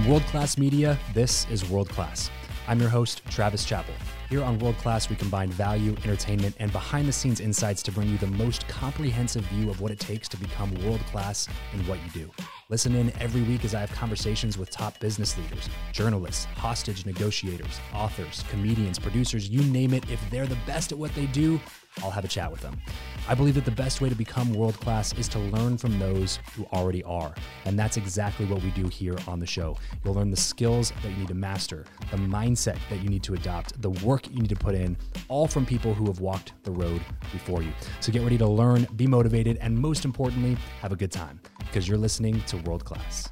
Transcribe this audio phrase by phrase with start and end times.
[0.00, 2.30] From World Class Media, this is World Class.
[2.66, 3.92] I'm your host, Travis Chappell.
[4.30, 8.08] Here on World Class, we combine value, entertainment, and behind the scenes insights to bring
[8.08, 11.98] you the most comprehensive view of what it takes to become world class in what
[12.02, 12.30] you do.
[12.70, 17.78] Listen in every week as I have conversations with top business leaders, journalists, hostage negotiators,
[17.92, 20.10] authors, comedians, producers, you name it.
[20.10, 21.60] If they're the best at what they do,
[22.02, 22.80] I'll have a chat with them.
[23.28, 26.38] I believe that the best way to become world class is to learn from those
[26.54, 27.34] who already are.
[27.64, 29.76] And that's exactly what we do here on the show.
[30.04, 33.34] You'll learn the skills that you need to master, the mindset that you need to
[33.34, 34.96] adopt, the work you need to put in,
[35.28, 37.00] all from people who have walked the road
[37.32, 37.72] before you.
[38.00, 41.86] So get ready to learn, be motivated, and most importantly, have a good time because
[41.86, 43.30] you're listening to World Class.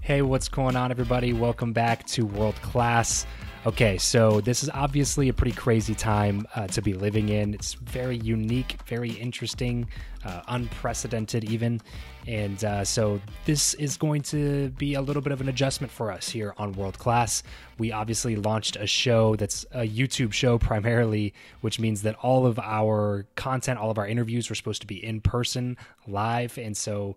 [0.00, 1.32] Hey, what's going on, everybody?
[1.32, 3.26] Welcome back to World Class.
[3.66, 7.52] Okay, so this is obviously a pretty crazy time uh, to be living in.
[7.52, 9.88] It's very unique, very interesting,
[10.24, 11.80] uh, unprecedented, even.
[12.28, 16.12] And uh, so this is going to be a little bit of an adjustment for
[16.12, 17.42] us here on World Class.
[17.76, 22.60] We obviously launched a show that's a YouTube show primarily, which means that all of
[22.60, 26.56] our content, all of our interviews were supposed to be in person, live.
[26.56, 27.16] And so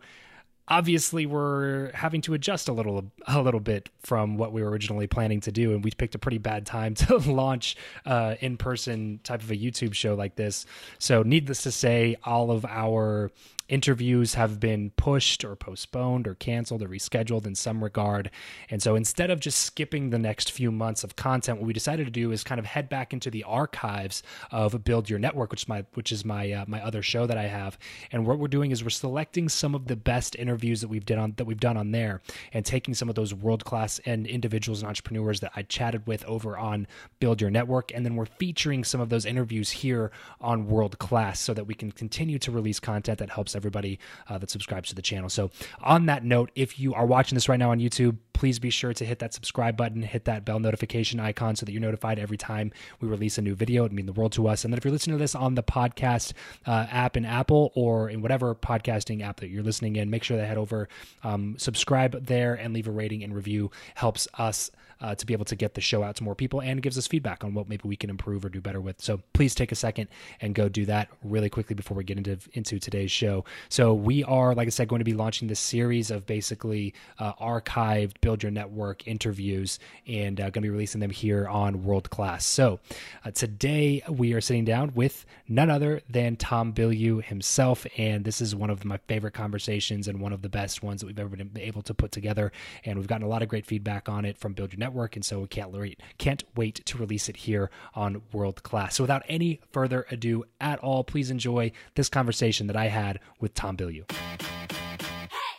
[0.69, 5.07] obviously we're having to adjust a little a little bit from what we were originally
[5.07, 5.73] planning to do.
[5.73, 9.55] And we picked a pretty bad time to launch uh, in person type of a
[9.55, 10.65] YouTube show like this.
[10.99, 13.31] So needless to say all of our
[13.69, 18.29] interviews have been pushed or postponed or canceled or rescheduled in some regard.
[18.69, 22.05] And so instead of just skipping the next few months of content, what we decided
[22.05, 25.63] to do is kind of head back into the archives of Build Your Network, which
[25.63, 27.77] is my which is my uh, my other show that I have.
[28.11, 31.19] And what we're doing is we're selecting some of the best interviews that we've done
[31.19, 32.21] on that we've done on there
[32.53, 36.25] and taking some of those world class and individuals and entrepreneurs that I chatted with
[36.25, 36.87] over on
[37.19, 40.11] Build Your Network, and then we're featuring some of those interviews here
[40.41, 44.37] on World Class so that we can continue to release content that helps everybody uh,
[44.37, 45.29] that subscribes to the channel.
[45.29, 48.69] So, on that note, if you are watching this right now on YouTube, please be
[48.69, 52.17] sure to hit that subscribe button, hit that bell notification icon so that you're notified
[52.17, 53.83] every time we release a new video.
[53.83, 54.63] It'd mean the world to us.
[54.63, 56.31] And then if you're listening to this on the podcast
[56.65, 60.37] uh, app in Apple or in whatever podcasting app that you're listening in, make sure
[60.37, 60.87] to head over,
[61.23, 63.71] um, subscribe there, and leave a rating and review.
[63.95, 66.81] Helps us uh, to be able to get the show out to more people and
[66.81, 69.01] gives us feedback on what maybe we can improve or do better with.
[69.01, 70.07] So please take a second
[70.41, 73.45] and go do that really quickly before we get into into today's show.
[73.69, 77.33] So we are, like I said, going to be launching this series of basically uh,
[77.33, 82.09] archived Build Your Network interviews and uh, going to be releasing them here on World
[82.09, 82.45] Class.
[82.45, 82.79] So
[83.25, 88.41] uh, today we are sitting down with none other than Tom Bilyeu himself, and this
[88.41, 91.35] is one of my favorite conversations and one of the best ones that we've ever
[91.35, 92.51] been able to put together.
[92.85, 95.25] And we've gotten a lot of great feedback on it from Build Your Network, and
[95.25, 98.95] so we can't wait, can't wait to release it here on World Class.
[98.95, 103.53] So without any further ado at all, please enjoy this conversation that I had with
[103.53, 104.05] Tom Bilyeu.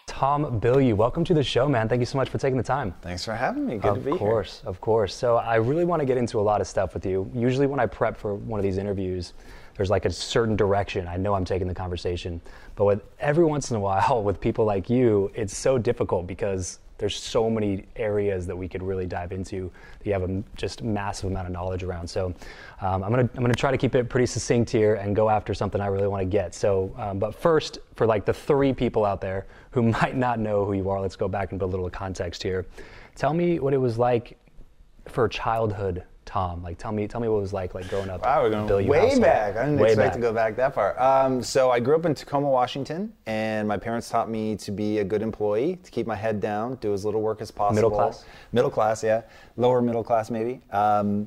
[0.07, 1.89] Tom Bilyeu, welcome to the show, man.
[1.89, 2.95] Thank you so much for taking the time.
[3.01, 3.79] Thanks for having me.
[3.79, 4.15] Good of to be here.
[4.15, 5.15] Of course, of course.
[5.15, 7.31] So I really want to get into a lot of stuff with you.
[7.35, 9.33] Usually when I prep for one of these interviews,
[9.77, 11.09] there's like a certain direction.
[11.09, 12.41] I know I'm taking the conversation.
[12.75, 16.81] But with every once in a while with people like you, it's so difficult because
[17.01, 20.83] there's so many areas that we could really dive into that you have a just
[20.83, 22.07] massive amount of knowledge around.
[22.07, 22.27] So
[22.83, 25.55] um, I'm gonna I'm gonna try to keep it pretty succinct here and go after
[25.55, 26.55] something I really want to get.
[26.55, 30.67] So, um, but first, for like the three people out there who might not know
[30.67, 32.67] who you are, let's go back and put a little context here.
[33.17, 34.39] Tell me what it was like
[35.09, 36.63] for childhood Tom?
[36.63, 38.23] Like, tell me, tell me what it was like, like growing up.
[38.23, 39.23] Wow, we're going way household.
[39.23, 39.57] back.
[39.57, 40.15] I didn't way expect back.
[40.15, 41.01] to go back that far.
[41.01, 44.99] Um, so I grew up in Tacoma, Washington, and my parents taught me to be
[44.99, 47.75] a good employee, to keep my head down, do as little work as possible.
[47.75, 48.25] Middle class.
[48.53, 49.23] Middle class, yeah.
[49.57, 50.61] Lower middle class, maybe.
[50.71, 51.27] Um,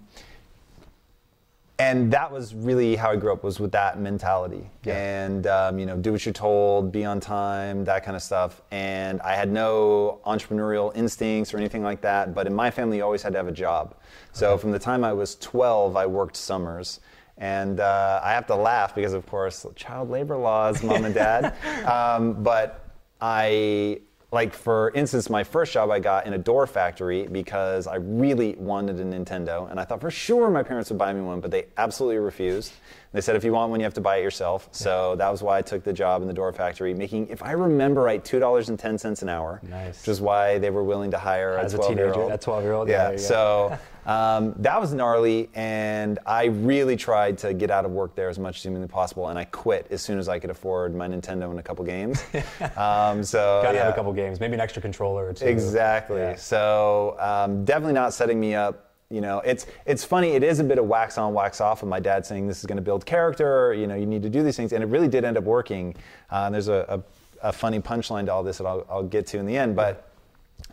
[1.79, 4.69] and that was really how I grew up was with that mentality.
[4.83, 5.25] Yeah.
[5.25, 8.61] and um, you know do what you're told be on time that kind of stuff.
[8.71, 13.03] And I had no entrepreneurial instincts or anything like that but in my family you
[13.03, 13.95] always had to have a job.
[14.33, 14.61] So okay.
[14.61, 16.99] from the time I was 12 I worked summers.
[17.37, 21.55] And uh, I have to laugh because of course child labor laws mom and dad.
[21.83, 22.87] Um, but
[23.19, 24.01] I
[24.33, 28.55] like for instance my first job i got in a door factory because i really
[28.55, 31.51] wanted a nintendo and i thought for sure my parents would buy me one but
[31.51, 32.73] they absolutely refused.
[33.11, 34.69] They said if you want one you have to buy it yourself.
[34.71, 37.51] So that was why i took the job in the door factory making if i
[37.51, 40.01] remember right $2.10 an hour nice.
[40.01, 42.63] which is why they were willing to hire As a 12 year old a 12
[42.63, 47.71] year old yeah, yeah so um, that was gnarly, and I really tried to get
[47.71, 50.27] out of work there as much as humanly possible, and I quit as soon as
[50.27, 52.23] I could afford my Nintendo and a couple games.
[52.77, 53.83] Um, so gotta yeah.
[53.85, 55.45] have a couple games, maybe an extra controller or two.
[55.45, 56.17] Exactly.
[56.17, 56.35] Yeah.
[56.35, 60.63] So um, definitely not setting me up you know it's it's funny it is a
[60.63, 63.05] bit of wax on wax off of my dad saying this is going to build
[63.05, 65.43] character you know you need to do these things and it really did end up
[65.43, 65.95] working
[66.31, 67.03] uh, there's a,
[67.41, 69.75] a, a funny punchline to all this that I'll, I'll, get to in the end
[69.75, 70.12] but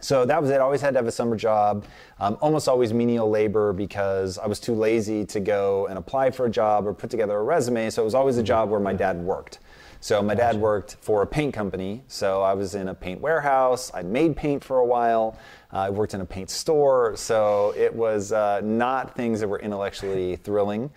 [0.01, 0.55] So that was it.
[0.55, 1.85] I always had to have a summer job,
[2.19, 6.47] um, almost always menial labor because I was too lazy to go and apply for
[6.47, 7.91] a job or put together a resume.
[7.91, 9.59] So it was always a job where my dad worked.
[10.03, 12.03] So my dad worked for a paint company.
[12.09, 13.91] So I was in a paint warehouse.
[13.93, 15.39] I made paint for a while.
[15.71, 17.17] Uh, I worked in a paint store.
[17.17, 20.91] So it was uh, not things that were intellectually thrilling.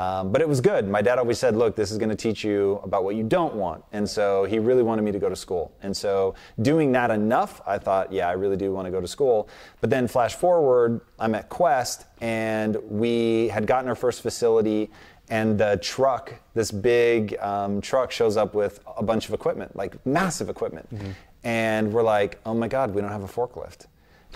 [0.00, 0.88] Um, but it was good.
[0.88, 3.54] My dad always said, look, this is going to teach you about what you don't
[3.54, 3.84] want.
[3.92, 5.72] And so he really wanted me to go to school.
[5.82, 9.06] And so doing that enough, I thought, yeah, I really do want to go to
[9.06, 9.50] school.
[9.82, 14.90] But then flash forward, I'm at Quest and we had gotten our first facility
[15.28, 20.04] and the truck, this big um, truck, shows up with a bunch of equipment, like
[20.06, 20.88] massive equipment.
[20.94, 21.10] Mm-hmm.
[21.44, 23.86] And we're like, oh my God, we don't have a forklift.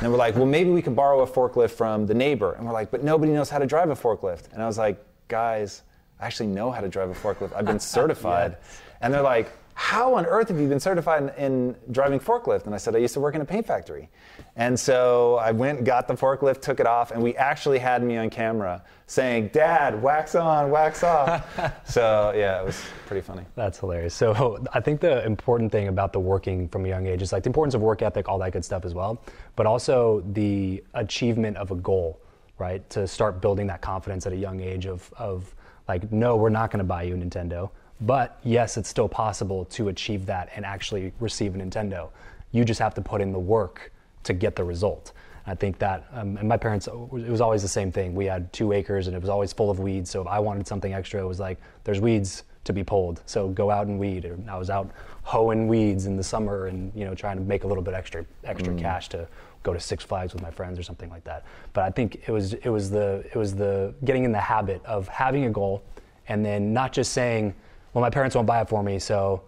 [0.00, 2.52] And we're like, well, maybe we could borrow a forklift from the neighbor.
[2.52, 4.52] And we're like, but nobody knows how to drive a forklift.
[4.52, 5.82] And I was like, guys,
[6.20, 7.54] I actually know how to drive a forklift.
[7.54, 8.56] I've been certified.
[8.60, 8.80] yes.
[9.00, 12.66] And they're like, how on earth have you been certified in, in, driving forklift?
[12.66, 14.08] And I said, I used to work in a paint factory.
[14.54, 18.16] And so I went, got the forklift, took it off, and we actually had me
[18.16, 21.44] on camera saying, Dad, wax on, wax off.
[21.84, 23.44] so yeah, it was pretty funny.
[23.56, 24.14] That's hilarious.
[24.14, 27.42] So I think the important thing about the working from a young age is like
[27.42, 29.20] the importance of work ethic, all that good stuff as well,
[29.56, 32.20] but also the achievement of a goal,
[32.58, 32.88] right?
[32.90, 35.54] To start building that confidence at a young age of, of
[35.88, 37.70] like, no, we're not going to buy you a Nintendo
[38.00, 42.10] but yes, it's still possible to achieve that and actually receive a Nintendo.
[42.52, 43.92] You just have to put in the work
[44.24, 45.12] to get the result.
[45.46, 48.14] I think that, um, and my parents, it was always the same thing.
[48.14, 50.10] We had two acres and it was always full of weeds.
[50.10, 53.22] So if I wanted something extra, it was like, there's weeds to be pulled.
[53.26, 54.24] So go out and weed.
[54.24, 54.90] And I was out
[55.22, 58.24] hoeing weeds in the summer and, you know, trying to make a little bit extra,
[58.44, 58.80] extra mm.
[58.80, 59.28] cash to
[59.64, 61.44] go to Six Flags with my friends or something like that.
[61.72, 64.84] But I think it was, it was the, it was the getting in the habit
[64.84, 65.82] of having a goal
[66.28, 67.54] and then not just saying,
[67.92, 69.42] well, my parents won't buy it for me, so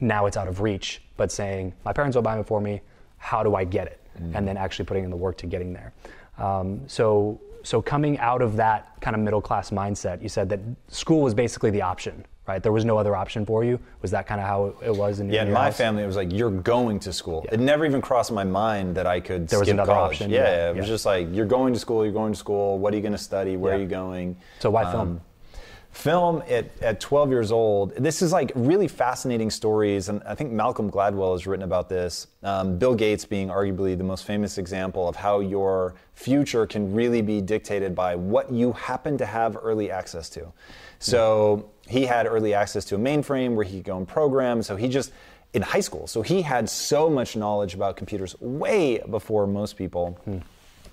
[0.00, 1.02] now it's out of reach.
[1.16, 2.80] But saying, my parents won't buy it for me,
[3.18, 4.00] how do I get it?
[4.20, 4.34] Mm.
[4.34, 5.92] And then actually putting in the work to getting there.
[6.38, 10.60] Um, so, so coming out of that kind of middle class mindset, you said that
[10.88, 12.62] school was basically the option, right?
[12.62, 13.78] There was no other option for you.
[14.02, 15.76] Was that kind of how it was in, yeah, in in my house?
[15.76, 17.42] family, it was like you're going to school.
[17.44, 17.54] Yeah.
[17.54, 20.14] It never even crossed my mind that I could there was another college.
[20.14, 20.30] option.
[20.30, 22.04] Yeah, yeah, it was just like you're going to school.
[22.04, 22.78] You're going to school.
[22.78, 23.56] What are you going to study?
[23.56, 24.36] Where are you going?
[24.60, 25.00] So why film?
[25.00, 25.20] Um,
[25.90, 30.52] film at, at 12 years old this is like really fascinating stories and i think
[30.52, 35.08] malcolm gladwell has written about this um, bill gates being arguably the most famous example
[35.08, 39.90] of how your future can really be dictated by what you happen to have early
[39.90, 40.52] access to
[40.98, 44.76] so he had early access to a mainframe where he could go and program so
[44.76, 45.12] he just
[45.54, 50.18] in high school so he had so much knowledge about computers way before most people
[50.24, 50.38] hmm.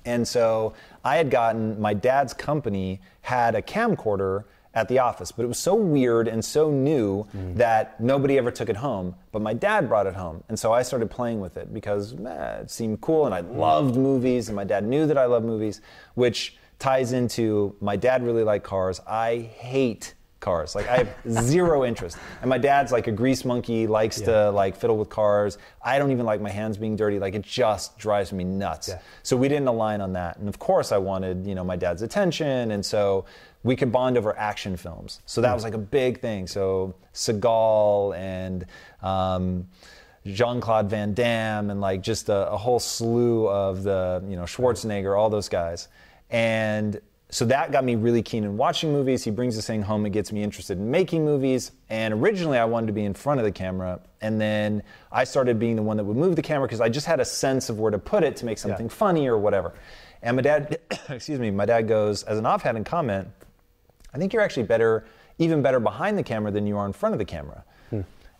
[0.05, 4.45] and so i had gotten my dad's company had a camcorder
[4.75, 5.31] at the office.
[5.31, 7.55] But it was so weird and so new mm.
[7.55, 9.15] that nobody ever took it home.
[9.31, 10.43] But my dad brought it home.
[10.49, 13.95] And so I started playing with it because eh, it seemed cool and I loved
[13.95, 15.81] movies and my dad knew that I loved movies,
[16.13, 18.99] which ties into my dad really liked cars.
[19.07, 20.13] I hate
[20.45, 20.75] cars.
[20.75, 22.17] Like I have zero interest.
[22.41, 24.25] And my dad's like a grease monkey, likes yeah.
[24.27, 25.57] to like fiddle with cars.
[25.83, 27.17] I don't even like my hands being dirty.
[27.17, 28.89] Like it just drives me nuts.
[28.89, 28.99] Yeah.
[29.23, 30.37] So we didn't align on that.
[30.37, 32.71] And of course I wanted, you know, my dad's attention.
[32.71, 33.25] And so
[33.63, 35.21] we could bond over action films.
[35.25, 35.55] So that hmm.
[35.55, 36.45] was like a big thing.
[36.45, 38.67] So Seagal and
[39.01, 39.67] um,
[40.27, 44.43] Jean Claude Van Damme and like just a, a, whole slew of the, you know,
[44.43, 45.87] Schwarzenegger, all those guys.
[46.29, 46.99] And
[47.35, 49.25] so that got me really keen in watching movies.
[49.25, 50.05] He brings this thing home.
[50.05, 51.73] It gets me interested in making movies.
[51.89, 53.99] And originally, I wanted to be in front of the camera.
[54.21, 57.05] And then I started being the one that would move the camera because I just
[57.05, 58.93] had a sense of where to put it to make something yeah.
[58.93, 59.73] funny or whatever.
[60.21, 63.27] And my dad, excuse me, my dad goes, as an offhand comment,
[64.13, 65.05] I think you're actually better,
[65.37, 67.65] even better behind the camera than you are in front of the camera.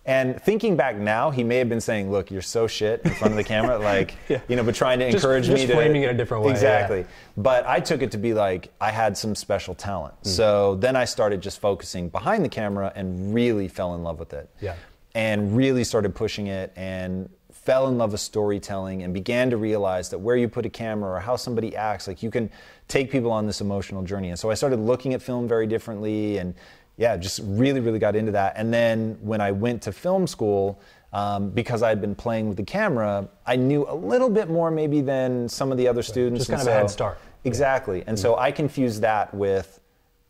[0.07, 3.33] And thinking back now, he may have been saying, "Look, you're so shit in front
[3.33, 4.39] of the camera," like yeah.
[4.47, 6.51] you know, but trying to encourage just me to framing it a different way.
[6.51, 7.00] Exactly.
[7.00, 7.05] Yeah.
[7.38, 10.13] But I took it to be like I had some special talent.
[10.24, 10.29] Hmm.
[10.29, 14.33] So then I started just focusing behind the camera and really fell in love with
[14.33, 14.50] it.
[14.62, 14.75] Yeah.
[15.15, 17.29] And really started pushing it and
[17.65, 21.13] fell in love with storytelling and began to realize that where you put a camera
[21.13, 22.47] or how somebody acts, like you can
[22.88, 24.29] take people on this emotional journey.
[24.29, 26.53] And so I started looking at film very differently and
[26.98, 28.54] yeah, just really, really got into that.
[28.56, 30.80] And then when I went to film school,
[31.14, 34.70] um, because I had been playing with the camera, I knew a little bit more
[34.70, 36.40] maybe than some of the other students.
[36.40, 37.18] Just kind of so, a head start.
[37.46, 38.00] Exactly.
[38.00, 38.22] And mm-hmm.
[38.22, 39.80] so I confused that with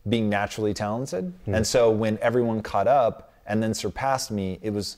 [0.07, 1.25] being naturally talented.
[1.25, 1.55] Mm-hmm.
[1.55, 4.97] And so when everyone caught up and then surpassed me, it was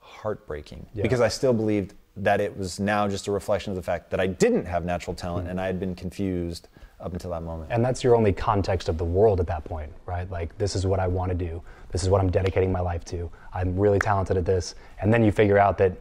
[0.00, 1.02] heartbreaking yeah.
[1.02, 4.20] because I still believed that it was now just a reflection of the fact that
[4.20, 5.52] I didn't have natural talent mm-hmm.
[5.52, 6.68] and I had been confused
[7.00, 7.70] up until that moment.
[7.70, 10.30] And that's your only context of the world at that point, right?
[10.30, 11.62] Like, this is what I want to do.
[11.90, 13.30] This is what I'm dedicating my life to.
[13.52, 14.74] I'm really talented at this.
[15.00, 15.92] And then you figure out that,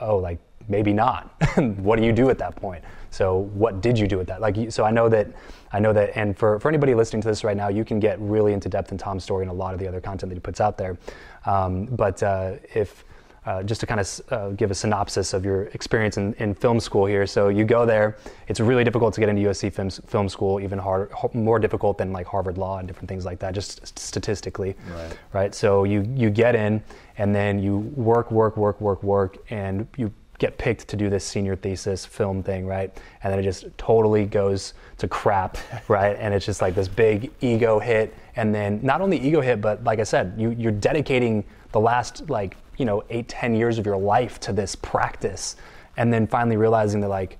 [0.00, 1.34] oh, like, maybe not.
[1.78, 2.84] what do you do at that point?
[3.10, 4.40] So what did you do with that?
[4.40, 5.28] Like, so I know that,
[5.72, 8.18] I know that, and for, for anybody listening to this right now, you can get
[8.20, 10.40] really into depth in Tom's story and a lot of the other content that he
[10.40, 10.98] puts out there.
[11.46, 13.04] Um, but uh, if
[13.46, 16.80] uh, just to kind of uh, give a synopsis of your experience in, in, film
[16.80, 17.26] school here.
[17.26, 18.16] So you go there.
[18.48, 22.12] It's really difficult to get into USC film, film school, even harder, more difficult than
[22.12, 24.76] like Harvard Law and different things like that, just statistically.
[24.94, 25.18] Right.
[25.32, 25.54] Right.
[25.54, 26.82] So you you get in,
[27.18, 31.24] and then you work, work, work, work, work, and you get picked to do this
[31.24, 32.96] senior thesis film thing, right?
[33.22, 35.58] And then it just totally goes to crap,
[35.88, 36.16] right?
[36.18, 38.14] And it's just like this big ego hit.
[38.36, 42.28] And then not only ego hit, but like I said, you, you're dedicating the last
[42.28, 45.56] like you know eight ten years of your life to this practice
[45.96, 47.38] and then finally realizing that like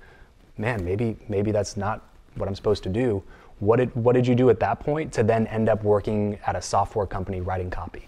[0.57, 2.01] man maybe maybe that's not
[2.35, 3.23] what i'm supposed to do.
[3.59, 6.55] What did what did you do at that point to then end up working at
[6.55, 8.07] a software company writing copy?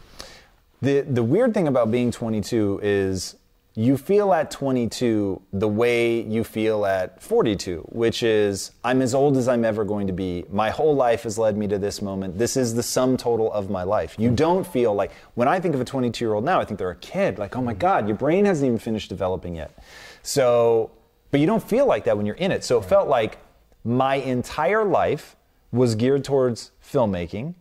[0.82, 3.36] The the weird thing about being 22 is
[3.78, 9.38] you feel at 22 the way you feel at 42, which is I'm as old
[9.38, 10.46] as I'm ever going to be.
[10.52, 12.40] My whole life has led me to this moment.
[12.40, 14.16] This is the sum total of my life.
[14.18, 16.80] You don't feel like, when I think of a 22 year old now, I think
[16.80, 17.38] they're a kid.
[17.38, 19.78] Like, oh my God, your brain hasn't even finished developing yet.
[20.24, 20.90] So,
[21.30, 22.64] but you don't feel like that when you're in it.
[22.64, 23.38] So it felt like
[23.84, 25.36] my entire life
[25.72, 27.54] was geared towards filmmaking.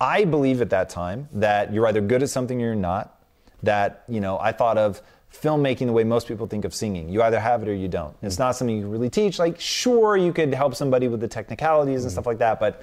[0.00, 3.10] I believe at that time that you're either good at something or you're not.
[3.64, 5.00] That, you know, I thought of
[5.34, 7.08] filmmaking the way most people think of singing.
[7.08, 8.16] You either have it or you don't.
[8.22, 8.40] It's mm.
[8.40, 9.38] not something you can really teach.
[9.38, 12.12] Like, sure, you could help somebody with the technicalities and mm.
[12.12, 12.82] stuff like that, but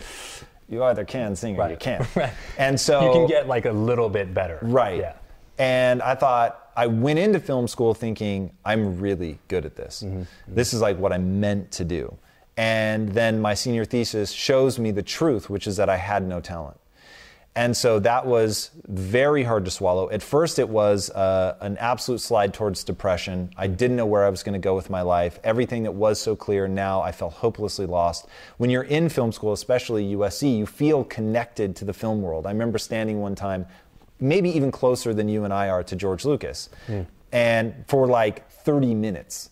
[0.69, 1.71] you either can sing or right.
[1.71, 2.05] you can't.
[2.15, 2.33] right.
[2.57, 4.59] And so you can get like a little bit better.
[4.61, 4.99] Right.
[4.99, 5.13] Yeah.
[5.57, 10.01] And I thought I went into film school thinking I'm really good at this.
[10.03, 10.21] Mm-hmm.
[10.21, 10.55] mm-hmm.
[10.55, 12.17] This is like what I'm meant to do.
[12.57, 16.41] And then my senior thesis shows me the truth, which is that I had no
[16.41, 16.77] talent.
[17.55, 20.09] And so that was very hard to swallow.
[20.09, 23.49] At first, it was uh, an absolute slide towards depression.
[23.57, 25.37] I didn't know where I was going to go with my life.
[25.43, 28.27] Everything that was so clear, now I felt hopelessly lost.
[28.57, 32.47] When you're in film school, especially USC, you feel connected to the film world.
[32.47, 33.65] I remember standing one time,
[34.21, 37.05] maybe even closer than you and I are to George Lucas, mm.
[37.33, 39.50] and for like 30 minutes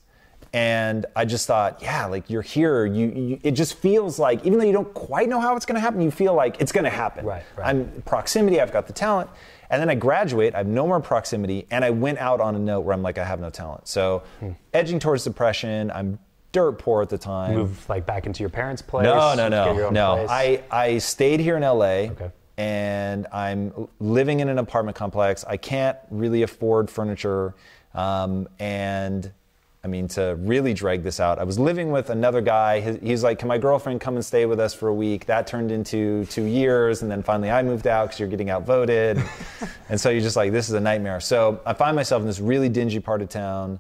[0.53, 2.86] and I just thought, yeah, like you're here.
[2.86, 5.75] You, you, it just feels like even though you don't quite know how it's going
[5.75, 7.25] to happen, you feel like it's going to happen.
[7.25, 7.68] Right, right.
[7.68, 8.60] I'm proximity.
[8.60, 9.29] I've got the talent.
[9.70, 10.56] And then I graduate.
[10.56, 13.20] I have no more proximity, and I went out on a note where I'm like,
[13.20, 13.88] I have no talent.
[13.88, 14.51] So, hmm.
[14.74, 15.91] edging towards depression.
[15.91, 16.18] I'm
[16.51, 17.53] dirt poor at the time.
[17.53, 19.03] Move like back into your parents' place.
[19.03, 20.15] No, no, no, no.
[20.15, 20.29] Place.
[20.32, 22.10] I I stayed here in LA.
[22.10, 22.32] Okay.
[22.58, 25.46] And I'm living in an apartment complex.
[25.48, 27.56] I can't really afford furniture.
[27.94, 29.32] Um, and
[29.81, 32.81] I mean, to really drag this out, I was living with another guy.
[33.00, 35.25] He's like, Can my girlfriend come and stay with us for a week?
[35.27, 37.01] That turned into two years.
[37.01, 39.24] And then finally, I moved out because you're getting outvoted.
[39.89, 41.21] and so you're just like, This is a nightmare.
[41.21, 43.79] So I find myself in this really dingy part of town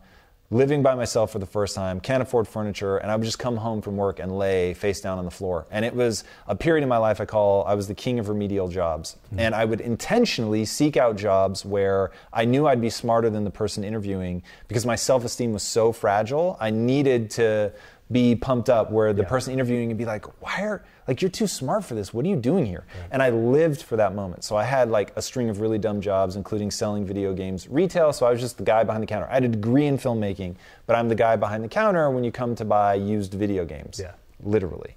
[0.51, 3.57] living by myself for the first time, can't afford furniture, and I would just come
[3.57, 5.67] home from work and lay face down on the floor.
[5.69, 8.29] And it was a period in my life I call I was the king of
[8.29, 9.17] remedial jobs.
[9.27, 9.39] Mm-hmm.
[9.39, 13.51] And I would intentionally seek out jobs where I knew I'd be smarter than the
[13.51, 16.57] person interviewing because my self-esteem was so fragile.
[16.59, 17.71] I needed to
[18.11, 19.29] be pumped up where the yeah.
[19.29, 22.13] person interviewing would be like, why are, like, you're too smart for this.
[22.13, 22.85] What are you doing here?
[22.95, 23.07] Yeah.
[23.11, 24.43] And I lived for that moment.
[24.43, 28.11] So I had like a string of really dumb jobs, including selling video games retail.
[28.13, 29.27] So I was just the guy behind the counter.
[29.29, 30.55] I had a degree in filmmaking,
[30.87, 33.99] but I'm the guy behind the counter when you come to buy used video games.
[34.01, 34.13] Yeah.
[34.41, 34.95] Literally.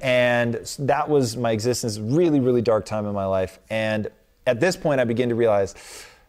[0.00, 3.58] and that was my existence, really, really dark time in my life.
[3.70, 4.08] And
[4.46, 5.74] at this point, I begin to realize,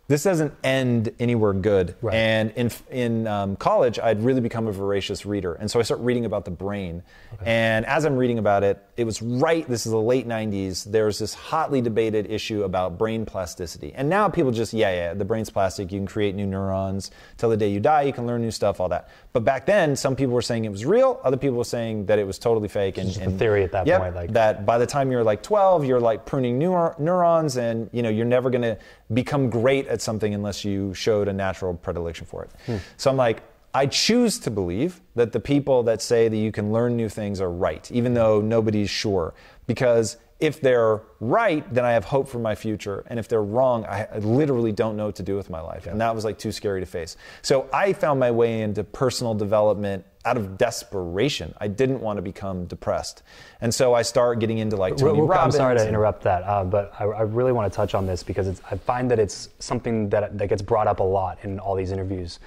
[0.10, 1.96] this doesn't end anywhere good.
[2.02, 2.16] Right.
[2.16, 6.00] And in in um, college, I'd really become a voracious reader, and so I start
[6.02, 7.04] reading about the brain.
[7.36, 7.44] Okay.
[7.46, 9.68] And as I'm reading about it, it was right.
[9.68, 10.84] This is the late '90s.
[10.84, 15.26] There's this hotly debated issue about brain plasticity, and now people just yeah yeah the
[15.26, 15.92] brain's plastic.
[15.92, 18.02] You can create new neurons till the day you die.
[18.02, 19.10] You can learn new stuff, all that.
[19.32, 21.22] But back then, some people were saying it was real.
[21.24, 22.98] Other people were saying that it was totally fake.
[22.98, 25.86] And, and theory at that yep, point, like that by the time you're like 12,
[25.86, 28.76] you're like pruning neurons, and you know you're never going to
[29.14, 32.52] become great at something unless you showed a natural predilection for it.
[32.66, 32.78] Hmm.
[32.98, 36.72] So I'm like, I choose to believe that the people that say that you can
[36.72, 39.34] learn new things are right, even though nobody's sure.
[39.68, 43.04] Because if they're right, then I have hope for my future.
[43.08, 45.84] And if they're wrong, I, I literally don't know what to do with my life.
[45.86, 45.92] Yeah.
[45.92, 47.18] And that was like too scary to face.
[47.42, 51.54] So I found my way into personal development out of desperation.
[51.60, 53.24] I didn't want to become depressed.
[53.60, 55.56] And so I start getting into like Tony Robbins.
[55.56, 58.22] I'm sorry to interrupt that, uh, but I, I, really want to touch on this
[58.22, 61.76] because I find that it's something that, that gets brought up a lot in all
[61.76, 62.40] these interviews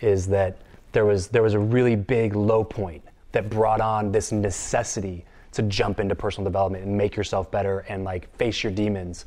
[0.00, 0.58] is that
[0.92, 3.02] there was, there was a really big low point
[3.32, 8.04] that brought on this necessity to jump into personal development and make yourself better and
[8.04, 9.26] like face your demons.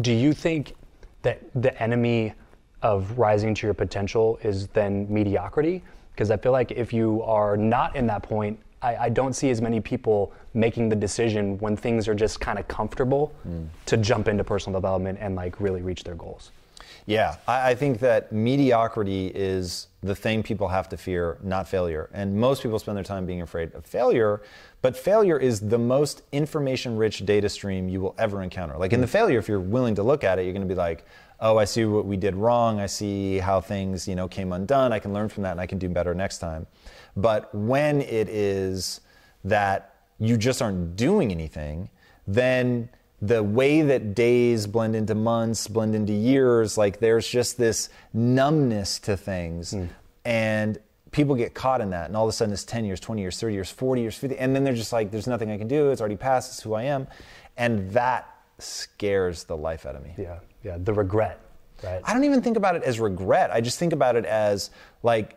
[0.00, 0.74] Do you think
[1.22, 2.34] that the enemy
[2.82, 5.82] of rising to your potential is then mediocrity?
[6.12, 9.50] Because I feel like if you are not in that point, I, I don't see
[9.50, 13.66] as many people making the decision when things are just kind of comfortable mm.
[13.86, 16.50] to jump into personal development and like really reach their goals.
[17.06, 22.10] Yeah, I, I think that mediocrity is the thing people have to fear, not failure.
[22.12, 24.42] And most people spend their time being afraid of failure,
[24.82, 28.76] but failure is the most information rich data stream you will ever encounter.
[28.76, 30.78] Like in the failure, if you're willing to look at it, you're going to be
[30.78, 31.04] like,
[31.40, 32.80] oh, I see what we did wrong.
[32.80, 34.92] I see how things, you know, came undone.
[34.92, 36.66] I can learn from that and I can do better next time.
[37.16, 39.00] But when it is
[39.44, 41.90] that you just aren't doing anything,
[42.26, 42.88] then
[43.26, 48.98] the way that days blend into months, blend into years, like there's just this numbness
[49.00, 49.72] to things.
[49.72, 49.88] Mm.
[50.24, 50.78] And
[51.10, 52.06] people get caught in that.
[52.06, 54.38] And all of a sudden it's 10 years, 20 years, 30 years, 40 years, 50.
[54.38, 55.90] And then they're just like, there's nothing I can do.
[55.90, 56.52] It's already past.
[56.52, 57.06] It's who I am.
[57.56, 58.28] And that
[58.58, 60.14] scares the life out of me.
[60.18, 60.40] Yeah.
[60.62, 60.76] Yeah.
[60.78, 61.40] The regret,
[61.82, 62.02] right?
[62.04, 63.50] I don't even think about it as regret.
[63.52, 64.70] I just think about it as
[65.02, 65.36] like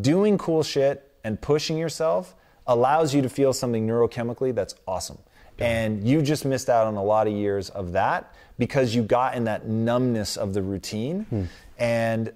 [0.00, 2.34] doing cool shit and pushing yourself
[2.66, 5.18] allows you to feel something neurochemically that's awesome.
[5.64, 9.34] And you just missed out on a lot of years of that because you got
[9.34, 11.24] in that numbness of the routine.
[11.24, 11.44] Hmm.
[11.78, 12.32] And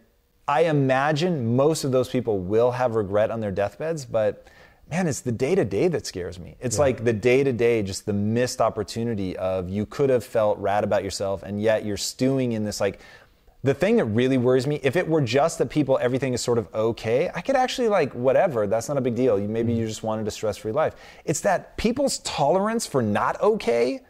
[0.49, 4.47] I imagine most of those people will have regret on their deathbeds, but
[4.91, 6.57] man, it's the day to day that scares me.
[6.61, 6.83] It's yeah.
[6.83, 10.85] like the day to day, just the missed opportunity of you could have felt rad
[10.85, 13.01] about yourself, and yet you're stewing in this like
[13.65, 16.59] the thing that really worries me, if it were just that people, everything is sort
[16.59, 18.67] of okay, I could actually like whatever.
[18.67, 19.39] That's not a big deal.
[19.39, 19.81] Maybe mm-hmm.
[19.81, 20.95] you just wanted a stress-free life.
[21.25, 24.01] It's that people's tolerance for not okay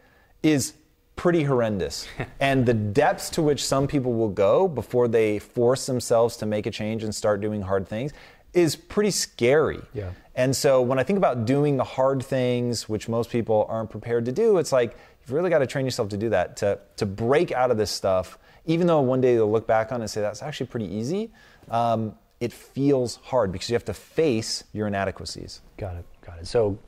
[0.42, 0.72] is
[1.16, 2.08] pretty horrendous.
[2.40, 6.66] and the depths to which some people will go before they force themselves to make
[6.66, 8.12] a change and start doing hard things
[8.54, 9.80] is pretty scary.
[9.92, 10.10] Yeah.
[10.34, 14.24] And so when I think about doing the hard things, which most people aren't prepared
[14.26, 17.06] to do, it's like you've really got to train yourself to do that, to, to
[17.06, 20.10] break out of this stuff even though one day you'll look back on it and
[20.10, 21.30] say that's actually pretty easy,
[21.70, 25.60] um, it feels hard because you have to face your inadequacies.
[25.76, 26.46] Got it, got it.
[26.46, 26.78] So,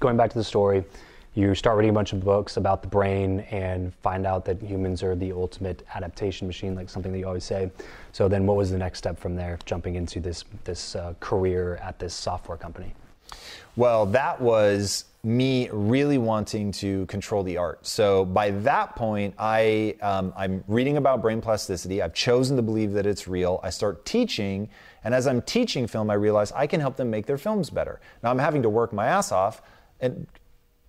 [0.00, 0.84] going back to the story,
[1.34, 5.02] you start reading a bunch of books about the brain and find out that humans
[5.02, 7.70] are the ultimate adaptation machine, like something that you always say.
[8.12, 11.76] So then, what was the next step from there, jumping into this this uh, career
[11.82, 12.94] at this software company?
[13.76, 17.86] Well, that was me really wanting to control the art.
[17.86, 22.02] So by that point, I, um, I'm reading about brain plasticity.
[22.02, 23.58] I've chosen to believe that it's real.
[23.62, 24.68] I start teaching,
[25.02, 28.00] and as I'm teaching film, I realize I can help them make their films better.
[28.22, 29.62] Now I'm having to work my ass off,
[30.00, 30.26] and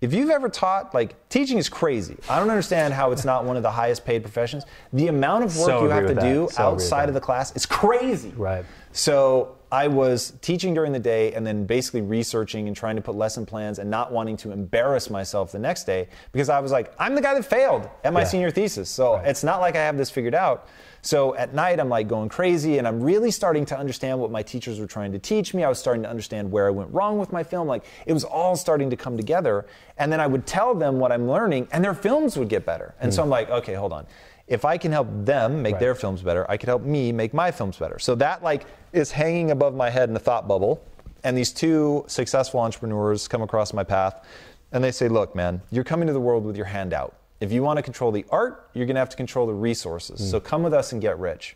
[0.01, 2.17] if you've ever taught, like teaching is crazy.
[2.29, 4.65] I don't understand how it's not one of the highest paid professions.
[4.93, 6.21] The amount of work so you have to that.
[6.21, 8.33] do so outside of the class is crazy.
[8.35, 8.65] Right.
[8.91, 13.15] So I was teaching during the day and then basically researching and trying to put
[13.15, 16.93] lesson plans and not wanting to embarrass myself the next day because I was like,
[16.99, 18.27] I'm the guy that failed at my yeah.
[18.27, 18.89] senior thesis.
[18.89, 19.27] So right.
[19.27, 20.67] it's not like I have this figured out.
[21.01, 24.41] So at night, I'm like going crazy and I'm really starting to understand what my
[24.41, 25.63] teachers were trying to teach me.
[25.63, 27.67] I was starting to understand where I went wrong with my film.
[27.67, 29.67] Like it was all starting to come together.
[29.97, 32.95] And then I would tell them what I'm learning and their films would get better.
[32.99, 33.15] And mm.
[33.15, 34.07] so I'm like, okay, hold on
[34.47, 35.79] if I can help them make right.
[35.79, 37.99] their films better, I can help me make my films better.
[37.99, 40.83] So that like is hanging above my head in a thought bubble.
[41.23, 44.27] And these two successful entrepreneurs come across my path
[44.71, 47.15] and they say, look, man, you're coming to the world with your hand out.
[47.41, 50.21] If you want to control the art, you're going to have to control the resources.
[50.21, 50.31] Mm.
[50.31, 51.55] So come with us and get rich.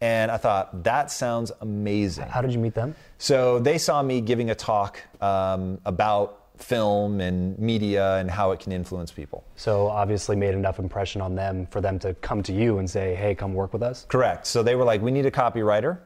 [0.00, 2.26] And I thought, that sounds amazing.
[2.28, 2.94] How did you meet them?
[3.18, 8.60] So they saw me giving a talk um, about film and media and how it
[8.60, 9.44] can influence people.
[9.56, 13.14] So obviously made enough impression on them for them to come to you and say,
[13.14, 14.46] "Hey, come work with us." Correct.
[14.46, 15.98] So they were like, "We need a copywriter."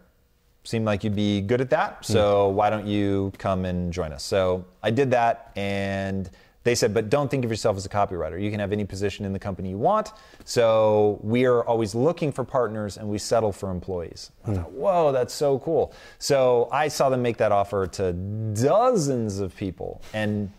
[0.65, 2.05] Seemed like you'd be good at that.
[2.05, 2.55] So mm.
[2.55, 4.23] why don't you come and join us?
[4.23, 6.29] So I did that and
[6.63, 8.41] they said, but don't think of yourself as a copywriter.
[8.41, 10.13] You can have any position in the company you want.
[10.45, 14.31] So we are always looking for partners and we settle for employees.
[14.47, 15.95] I thought, whoa, that's so cool.
[16.19, 20.51] So I saw them make that offer to dozens of people and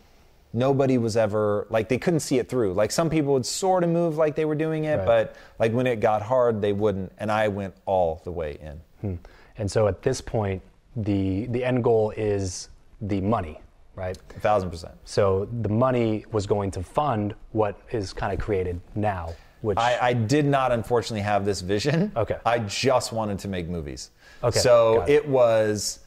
[0.53, 2.73] nobody was ever like they couldn't see it through.
[2.73, 5.05] Like some people would sort of move like they were doing it, right.
[5.05, 7.11] but like when it got hard, they wouldn't.
[7.17, 8.81] And I went all the way in.
[9.01, 9.15] Hmm.
[9.57, 10.61] And so at this point,
[10.95, 12.69] the the end goal is
[13.01, 13.59] the money,
[14.01, 14.17] right?
[14.35, 14.95] A thousand percent.
[15.05, 19.33] So the money was going to fund what is kind of created now.
[19.61, 22.11] Which I, I did not unfortunately have this vision.
[22.15, 22.37] Okay.
[22.45, 24.09] I just wanted to make movies.
[24.43, 24.57] Okay.
[24.57, 25.11] So it.
[25.11, 25.99] it was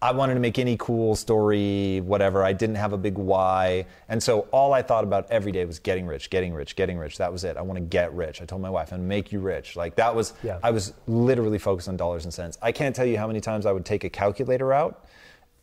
[0.00, 2.42] I wanted to make any cool story, whatever.
[2.42, 3.86] I didn't have a big why.
[4.08, 7.18] And so all I thought about every day was getting rich, getting rich, getting rich.
[7.18, 7.56] That was it.
[7.56, 8.42] I want to get rich.
[8.42, 9.76] I told my wife, I'm make you rich.
[9.76, 10.58] Like that was, yeah.
[10.60, 12.58] I was literally focused on dollars and cents.
[12.60, 15.04] I can't tell you how many times I would take a calculator out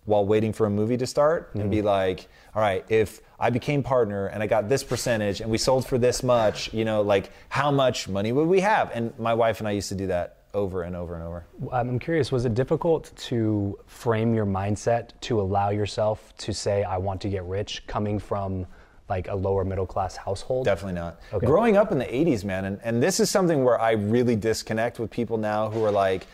[0.05, 1.71] while waiting for a movie to start and mm-hmm.
[1.71, 5.57] be like, all right, if I became partner and I got this percentage and we
[5.57, 8.91] sold for this much, you know, like how much money would we have?
[8.93, 11.45] And my wife and I used to do that over and over and over.
[11.71, 16.97] I'm curious, was it difficult to frame your mindset to allow yourself to say, I
[16.97, 18.65] want to get rich, coming from
[19.09, 20.65] like a lower middle class household?
[20.65, 21.19] Definitely not.
[21.33, 21.45] Okay.
[21.45, 24.99] Growing up in the 80s, man, and, and this is something where I really disconnect
[24.99, 26.25] with people now who are like,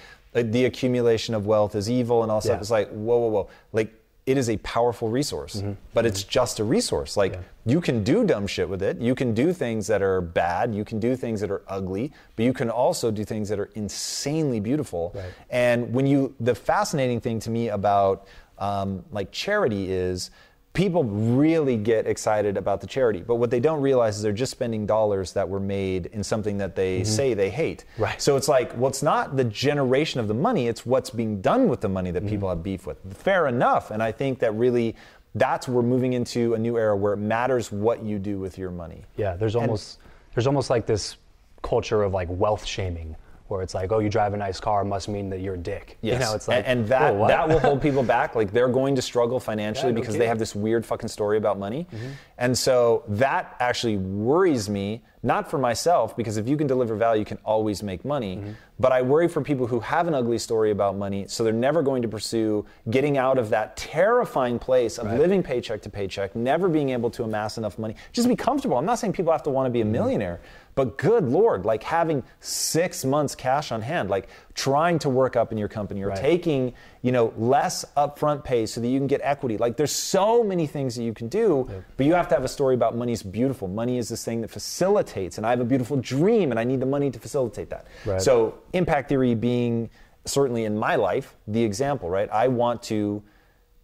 [0.43, 2.55] the accumulation of wealth is evil and all stuff.
[2.55, 2.59] Yeah.
[2.59, 3.49] It's like, whoa, whoa, whoa.
[3.71, 3.93] Like,
[4.25, 5.73] it is a powerful resource, mm-hmm.
[5.93, 6.07] but mm-hmm.
[6.07, 7.15] it's just a resource.
[7.15, 7.41] Like, yeah.
[7.65, 8.99] you can do dumb shit with it.
[8.99, 10.73] You can do things that are bad.
[10.73, 13.69] You can do things that are ugly, but you can also do things that are
[13.75, 15.11] insanely beautiful.
[15.13, 15.25] Right.
[15.51, 20.31] And when you, the fascinating thing to me about um, like charity is,
[20.75, 24.51] people really get excited about the charity, but what they don't realize is they're just
[24.51, 27.09] spending dollars that were made in something that they mm-hmm.
[27.09, 27.85] say they hate.
[27.97, 28.21] Right.
[28.21, 31.67] So it's like, well, it's not the generation of the money, it's what's being done
[31.69, 32.29] with the money that mm-hmm.
[32.29, 32.97] people have beef with.
[33.15, 33.89] Fair enough.
[33.89, 34.95] And I think that really
[35.33, 38.71] that's we're moving into a new era where it matters what you do with your
[38.71, 39.03] money.
[39.17, 41.17] Yeah, there's almost and, there's almost like this
[41.61, 43.15] culture of like wealth shaming
[43.47, 45.97] where it's like, oh, you drive a nice car must mean that you're a dick.
[46.01, 46.13] Yes.
[46.13, 48.35] You know, it's like, and, and that oh, that will hold people back.
[48.35, 51.59] Like they're going to struggle financially yeah, because they have this weird fucking story about
[51.59, 52.07] money, mm-hmm.
[52.37, 55.03] and so that actually worries me.
[55.23, 58.35] Not for myself because if you can deliver value, you can always make money.
[58.35, 58.51] Mm-hmm.
[58.79, 61.81] But I worry for people who have an ugly story about money, so they're never
[61.81, 65.17] going to pursue getting out of that terrifying place of right.
[65.17, 68.77] living paycheck to paycheck, never being able to amass enough money, just be comfortable.
[68.77, 69.93] I'm not saying people have to want to be a mm-hmm.
[69.93, 70.35] millionaire.
[70.35, 75.37] Mm-hmm but good Lord, like having six months cash on hand, like trying to work
[75.37, 76.17] up in your company or right.
[76.17, 79.57] taking, you know, less upfront pay so that you can get equity.
[79.57, 81.83] Like there's so many things that you can do, yep.
[81.95, 83.69] but you have to have a story about money's beautiful.
[83.69, 86.81] Money is this thing that facilitates, and I have a beautiful dream and I need
[86.81, 87.87] the money to facilitate that.
[88.05, 88.21] Right.
[88.21, 89.89] So impact theory being
[90.25, 92.29] certainly in my life, the example, right?
[92.29, 93.23] I want to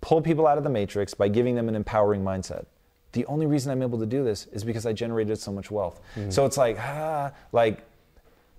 [0.02, 2.66] pull people out of the matrix by giving them an empowering mindset
[3.14, 6.02] the only reason I'm able to do this is because I generated so much wealth.
[6.16, 6.30] Mm-hmm.
[6.30, 7.86] So it's like, ah, like,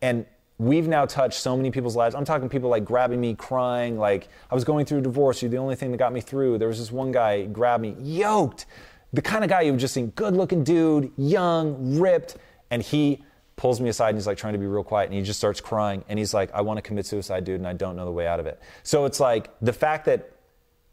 [0.00, 0.26] and
[0.58, 2.14] we've now touched so many people's lives.
[2.14, 5.50] I'm talking people like grabbing me, crying, like, I was going through a divorce, you're
[5.50, 6.58] the only thing that got me through.
[6.58, 8.66] There was this one guy grabbed me, yoked,
[9.12, 12.36] the kind of guy you would just think, good looking dude, young, ripped,
[12.70, 13.22] and he
[13.56, 15.60] pulls me aside and he's like trying to be real quiet and he just starts
[15.60, 18.10] crying and he's like, I want to commit suicide, dude, and I don't know the
[18.10, 18.60] way out of it.
[18.82, 20.32] So it's like the fact that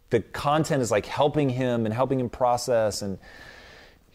[0.09, 3.17] the content is like helping him and helping him process and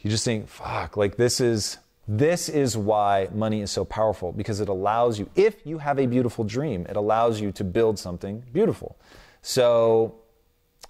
[0.04, 4.60] you just think, fuck, like this is this is why money is so powerful because
[4.60, 8.44] it allows you, if you have a beautiful dream, it allows you to build something
[8.52, 8.98] beautiful.
[9.40, 10.14] So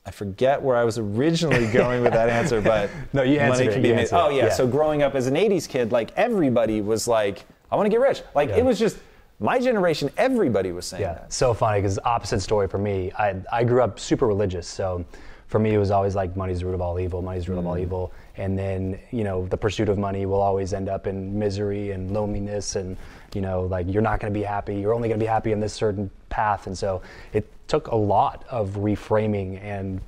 [0.05, 3.77] I forget where I was originally going with that answer, but no, you answered money
[3.77, 4.47] can it, be Oh yeah.
[4.47, 4.51] yeah.
[4.51, 8.01] So growing up as an '80s kid, like everybody was like, "I want to get
[8.01, 8.57] rich." Like yeah.
[8.57, 8.99] it was just
[9.39, 10.11] my generation.
[10.17, 11.15] Everybody was saying yeah.
[11.15, 11.33] that.
[11.33, 13.13] So funny because opposite story for me.
[13.17, 15.05] I I grew up super religious, so
[15.47, 17.59] for me, it was always like money's the root of all evil, money's the root
[17.59, 17.61] mm.
[17.61, 17.83] of all mm.
[17.83, 18.13] evil.
[18.37, 22.11] And then, you know, the pursuit of money will always end up in misery and
[22.11, 22.97] loneliness and,
[23.33, 24.77] you know, like you're not going to be happy.
[24.77, 26.67] You're only going to be happy in this certain path.
[26.67, 27.01] And so
[27.33, 30.01] it took a lot of reframing and,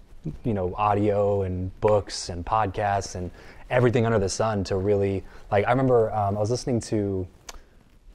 [0.42, 3.30] you know, audio and books and podcasts and
[3.70, 7.26] everything under the sun to really, like, I remember um, I was listening to,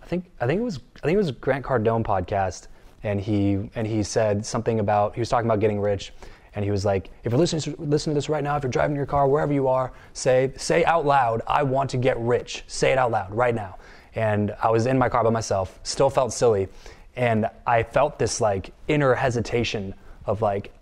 [0.02, 2.68] I think, I think it was, I think it was Grant Cardone podcast
[3.04, 6.12] and he, and he said something about, he was talking about getting rich
[6.54, 8.72] and he was like, if you're listening to, listening to this right now, if you're
[8.72, 12.64] driving your car, wherever you are, say, say out loud, I want to get rich.
[12.68, 13.78] Say it out loud right now.
[14.16, 16.68] And I was in my car by myself, still felt silly.
[17.16, 19.94] And I felt this like inner hesitation
[20.26, 20.74] of like,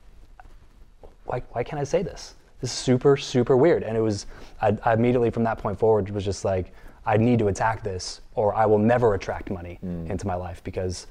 [1.26, 2.34] why, why can't I say this?
[2.62, 3.84] This is super, super weird.
[3.84, 4.26] And it was,
[4.62, 6.74] I, I immediately from that point forward was just like,
[7.06, 10.10] I need to attack this or I will never attract money mm.
[10.10, 11.08] into my life because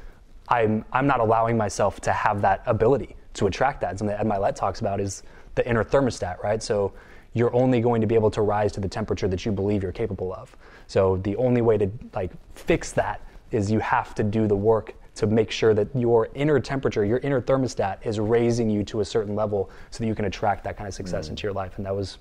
[0.49, 3.99] I'm, I'm not allowing myself to have that ability to attract that.
[3.99, 5.23] Something that Ed Mylett talks about is
[5.55, 6.63] the inner thermostat, right?
[6.63, 6.93] So
[7.35, 9.93] you're only going to be able to rise to the temperature that you believe you're
[9.93, 10.57] capable of.
[10.87, 13.21] So the only way to like fix that
[13.51, 17.19] is you have to do the work to make sure that your inner temperature, your
[17.19, 20.77] inner thermostat is raising you to a certain level so that you can attract that
[20.77, 21.31] kind of success mm.
[21.31, 21.77] into your life.
[21.77, 22.19] And that was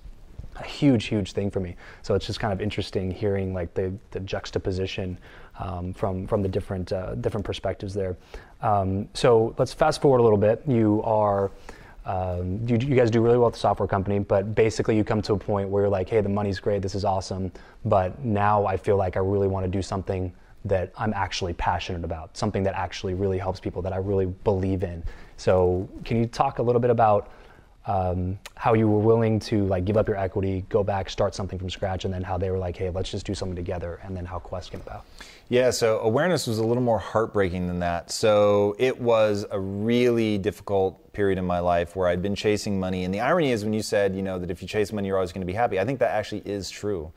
[0.56, 1.76] a huge, huge thing for me.
[2.02, 5.18] So it's just kind of interesting hearing like the, the juxtaposition
[5.60, 8.16] um, from from the different uh, different perspectives there.
[8.62, 10.62] Um, so let's fast forward a little bit.
[10.68, 11.52] You are
[12.06, 15.22] um, you, you, guys do really well with the software company, but basically you come
[15.24, 17.52] to a point where you're like, hey, the money's great, this is awesome,
[17.84, 20.32] but now I feel like I really want to do something
[20.64, 24.84] that I'm actually passionate about, something that actually really helps people that I really believe
[24.84, 25.04] in.
[25.36, 27.30] So can you talk a little bit about
[27.88, 31.58] um, how you were willing to like give up your equity, go back, start something
[31.58, 34.16] from scratch, and then how they were like, hey, let's just do something together, and
[34.16, 35.06] then how Quest came about.
[35.50, 38.12] Yeah, so awareness was a little more heartbreaking than that.
[38.12, 43.06] So it was a really difficult period in my life where I'd been chasing money,
[43.06, 45.18] and the irony is when you said, you know, that if you chase money, you're
[45.18, 45.80] always going to be happy.
[45.80, 47.14] I think that actually is true.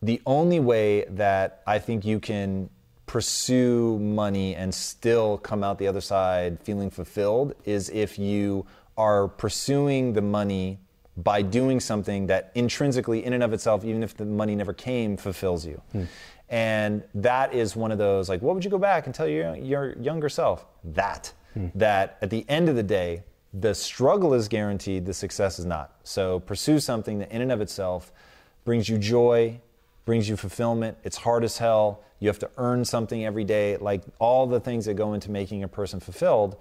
[0.00, 2.70] The only way that I think you can
[3.04, 8.64] pursue money and still come out the other side feeling fulfilled is if you
[9.02, 10.78] are pursuing the money
[11.16, 15.16] by doing something that intrinsically, in and of itself, even if the money never came,
[15.16, 15.80] fulfills you.
[15.92, 16.04] Hmm.
[16.48, 19.56] And that is one of those like, what would you go back and tell your,
[19.56, 20.66] your younger self?
[20.84, 21.32] That.
[21.54, 21.68] Hmm.
[21.74, 25.88] That at the end of the day, the struggle is guaranteed, the success is not.
[26.04, 28.12] So pursue something that, in and of itself,
[28.64, 29.60] brings you joy,
[30.04, 30.96] brings you fulfillment.
[31.04, 32.02] It's hard as hell.
[32.20, 33.76] You have to earn something every day.
[33.76, 36.56] Like all the things that go into making a person fulfilled,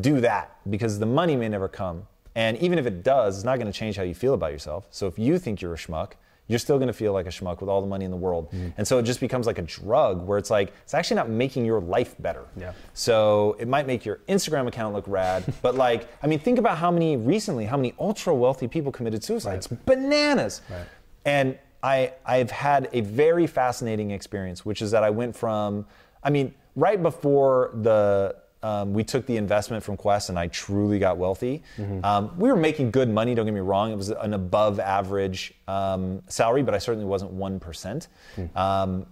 [0.00, 2.06] do that because the money may never come.
[2.34, 4.86] And even if it does, it's not going to change how you feel about yourself.
[4.90, 6.12] So if you think you're a schmuck,
[6.46, 8.48] you're still going to feel like a schmuck with all the money in the world.
[8.48, 8.70] Mm-hmm.
[8.76, 11.64] And so it just becomes like a drug where it's like, it's actually not making
[11.64, 12.44] your life better.
[12.56, 12.72] Yeah.
[12.92, 16.76] So it might make your Instagram account look rad, but like, I mean, think about
[16.76, 19.50] how many recently, how many ultra wealthy people committed suicide.
[19.50, 19.56] Right.
[19.56, 20.60] It's bananas.
[20.68, 20.86] Right.
[21.24, 25.86] And I, I've had a very fascinating experience, which is that I went from,
[26.22, 30.98] I mean, right before the um, we took the investment from Quest and I truly
[30.98, 31.62] got wealthy.
[31.76, 32.02] Mm-hmm.
[32.02, 33.92] Um, we were making good money, don't get me wrong.
[33.92, 37.60] It was an above average um, salary, but I certainly wasn't 1%.
[37.60, 38.58] Mm-hmm.
[38.58, 39.04] Um,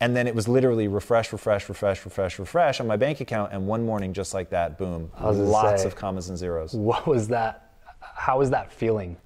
[0.00, 3.52] and then it was literally refresh, refresh, refresh, refresh, refresh on my bank account.
[3.52, 6.72] And one morning, just like that, boom, lots say, of commas and zeros.
[6.74, 7.74] What was that?
[8.00, 9.16] How was that feeling?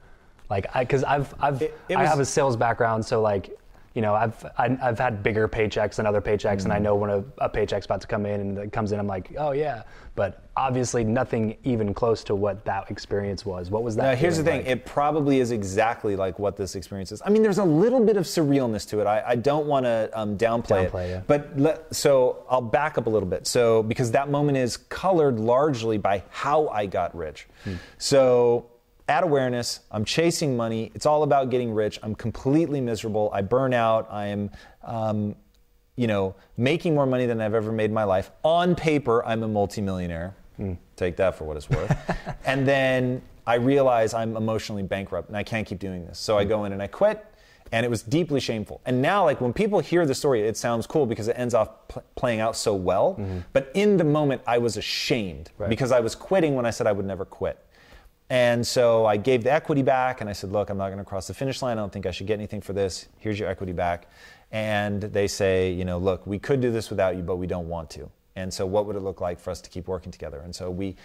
[0.49, 3.59] Like, I, because I've, I've, it, it was, I have a sales background, so like,
[3.97, 6.67] you know, I've I, have i have had bigger paychecks than other paychecks, mm-hmm.
[6.67, 6.85] and I mm-hmm.
[6.85, 9.35] know when a, a, paycheck's about to come in and it comes in, I'm like,
[9.39, 9.85] oh yeah.
[10.15, 13.71] But obviously, nothing even close to what that experience was.
[13.71, 14.03] What was that?
[14.03, 14.67] Now, here's the thing: like?
[14.67, 17.23] it probably is exactly like what this experience is.
[17.25, 19.07] I mean, there's a little bit of surrealness to it.
[19.07, 21.23] I, I don't want to um, downplay, downplay, it, yeah.
[21.27, 23.47] but let, so I'll back up a little bit.
[23.47, 27.47] So because that moment is colored largely by how I got rich.
[27.65, 27.75] Hmm.
[27.97, 28.67] So
[29.09, 29.81] at awareness.
[29.90, 30.90] I'm chasing money.
[30.95, 31.99] It's all about getting rich.
[32.03, 33.31] I'm completely miserable.
[33.33, 34.09] I burn out.
[34.11, 34.51] I am,
[34.83, 35.37] um,
[35.97, 38.31] you know, making more money than I've ever made in my life.
[38.42, 40.35] On paper, I'm a multimillionaire.
[40.59, 40.79] Mm.
[40.97, 41.97] Take that for what it's worth.
[42.45, 46.19] and then I realize I'm emotionally bankrupt and I can't keep doing this.
[46.19, 47.25] So I go in and I quit.
[47.73, 48.81] And it was deeply shameful.
[48.87, 51.88] And now, like when people hear the story, it sounds cool because it ends off
[51.88, 53.16] pl- playing out so well.
[53.19, 53.40] Mm-hmm.
[53.53, 55.69] But in the moment, I was ashamed right.
[55.69, 57.65] because I was quitting when I said I would never quit.
[58.29, 61.05] And so I gave the equity back and I said, look, I'm not going to
[61.05, 61.79] cross the finish line.
[61.79, 63.09] I don't think I should get anything for this.
[63.19, 64.09] Here's your equity back.
[64.51, 67.69] And they say, you know, look, we could do this without you, but we don't
[67.69, 68.11] want to.
[68.35, 70.41] And so what would it look like for us to keep working together?
[70.41, 70.97] And so we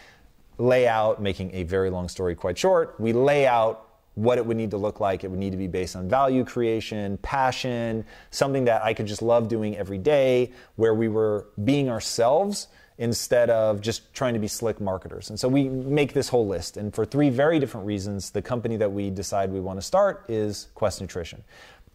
[0.57, 4.57] lay out, making a very long story quite short, we lay out what it would
[4.57, 5.23] need to look like.
[5.23, 9.21] It would need to be based on value creation, passion, something that I could just
[9.21, 12.67] love doing every day, where we were being ourselves
[13.01, 15.31] instead of just trying to be slick marketers.
[15.31, 16.77] And so we make this whole list.
[16.77, 20.23] And for three very different reasons, the company that we decide we want to start
[20.29, 21.43] is Quest Nutrition.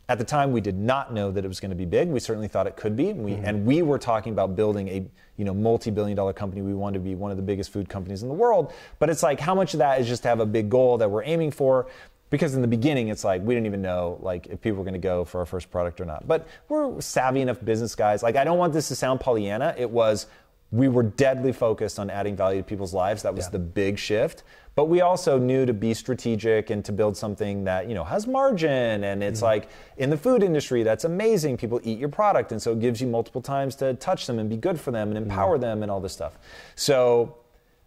[0.08, 2.08] At the time, we did not know that it was going to be big.
[2.08, 3.44] We certainly thought it could be, and we, mm-hmm.
[3.44, 6.62] and we were talking about building a you know multi-billion-dollar company.
[6.62, 8.72] We wanted to be one of the biggest food companies in the world.
[8.98, 11.10] But it's like how much of that is just to have a big goal that
[11.10, 11.86] we're aiming for?
[12.30, 14.94] Because in the beginning, it's like we didn't even know like if people were going
[14.94, 16.26] to go for our first product or not.
[16.26, 18.24] But we're savvy enough business guys.
[18.24, 19.74] Like I don't want this to sound Pollyanna.
[19.78, 20.26] It was
[20.72, 23.22] we were deadly focused on adding value to people's lives.
[23.22, 23.50] That was yeah.
[23.50, 24.42] the big shift.
[24.74, 28.26] But we also knew to be strategic and to build something that, you know, has
[28.26, 29.04] margin.
[29.04, 29.46] And it's mm-hmm.
[29.46, 31.56] like in the food industry, that's amazing.
[31.56, 32.52] People eat your product.
[32.52, 35.08] And so it gives you multiple times to touch them and be good for them
[35.08, 35.62] and empower mm-hmm.
[35.62, 36.36] them and all this stuff.
[36.74, 37.36] So,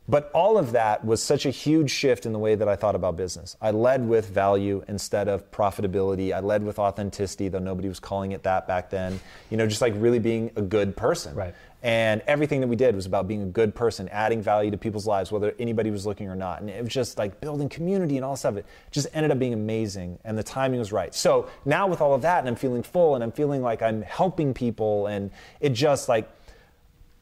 [0.07, 2.95] but all of that was such a huge shift in the way that I thought
[2.95, 3.55] about business.
[3.61, 6.33] I led with value instead of profitability.
[6.33, 9.19] I led with authenticity, though nobody was calling it that back then.
[9.51, 11.35] You know, just like really being a good person.
[11.35, 11.53] Right.
[11.81, 15.07] And everything that we did was about being a good person, adding value to people's
[15.07, 16.59] lives, whether anybody was looking or not.
[16.59, 18.57] And it was just like building community and all this stuff.
[18.57, 21.15] It just ended up being amazing, and the timing was right.
[21.15, 24.01] So now with all of that, and I'm feeling full, and I'm feeling like I'm
[24.01, 26.29] helping people, and it just like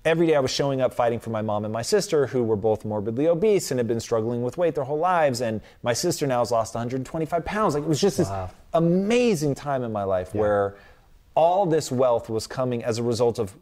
[0.07, 2.55] every day I was showing up fighting for my mom and my sister, who were
[2.55, 5.41] both morbidly obese and had been struggling with weight their whole lives.
[5.41, 7.75] And my sister now has lost 125 pounds.
[7.75, 8.45] Like it was just wow.
[8.45, 10.41] this amazing time in my life yeah.
[10.41, 10.75] where
[11.35, 13.53] all this wealth was coming as a result of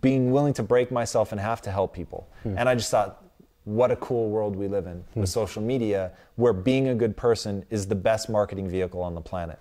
[0.00, 2.28] being willing to break myself in half to help people.
[2.42, 2.56] Hmm.
[2.58, 3.24] And I just thought,
[3.64, 5.20] what a cool world we live in hmm.
[5.20, 9.20] with social media, where being a good person is the best marketing vehicle on the
[9.20, 9.58] planet.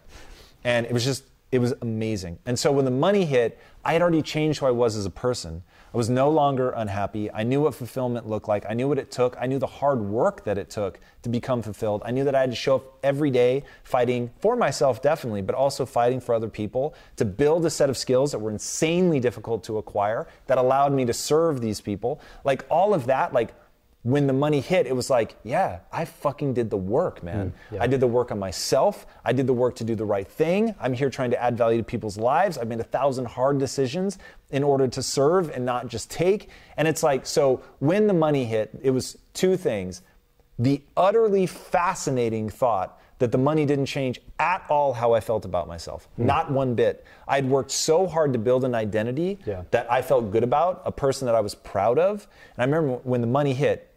[0.63, 2.39] And it was just, it was amazing.
[2.45, 5.09] And so when the money hit, I had already changed who I was as a
[5.09, 5.63] person.
[5.93, 7.29] I was no longer unhappy.
[7.31, 8.65] I knew what fulfillment looked like.
[8.69, 9.35] I knew what it took.
[9.37, 12.01] I knew the hard work that it took to become fulfilled.
[12.05, 15.53] I knew that I had to show up every day fighting for myself, definitely, but
[15.53, 19.65] also fighting for other people to build a set of skills that were insanely difficult
[19.65, 22.21] to acquire that allowed me to serve these people.
[22.45, 23.53] Like all of that, like
[24.03, 27.51] when the money hit, it was like, yeah, I fucking did the work, man.
[27.51, 27.83] Mm, yeah.
[27.83, 29.05] I did the work on myself.
[29.23, 30.73] I did the work to do the right thing.
[30.79, 32.57] I'm here trying to add value to people's lives.
[32.57, 34.17] I've made a thousand hard decisions
[34.49, 36.49] in order to serve and not just take.
[36.77, 40.01] And it's like, so when the money hit, it was two things.
[40.57, 45.67] The utterly fascinating thought that the money didn't change at all how I felt about
[45.67, 46.09] myself.
[46.19, 46.25] Mm.
[46.25, 47.05] Not one bit.
[47.27, 49.61] I'd worked so hard to build an identity yeah.
[49.69, 52.27] that I felt good about, a person that I was proud of.
[52.57, 53.90] And I remember when the money hit,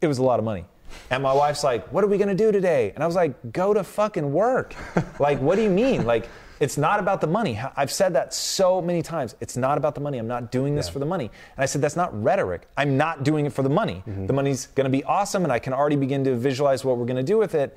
[0.00, 0.64] it was a lot of money.
[1.10, 2.92] And my wife's like, What are we gonna do today?
[2.94, 4.74] And I was like, Go to fucking work.
[5.20, 6.04] like, what do you mean?
[6.04, 6.28] Like,
[6.60, 7.60] it's not about the money.
[7.76, 9.36] I've said that so many times.
[9.40, 10.18] It's not about the money.
[10.18, 10.92] I'm not doing this yeah.
[10.92, 11.30] for the money.
[11.56, 12.68] And I said, That's not rhetoric.
[12.76, 14.02] I'm not doing it for the money.
[14.06, 14.26] Mm-hmm.
[14.26, 17.22] The money's gonna be awesome, and I can already begin to visualize what we're gonna
[17.22, 17.76] do with it.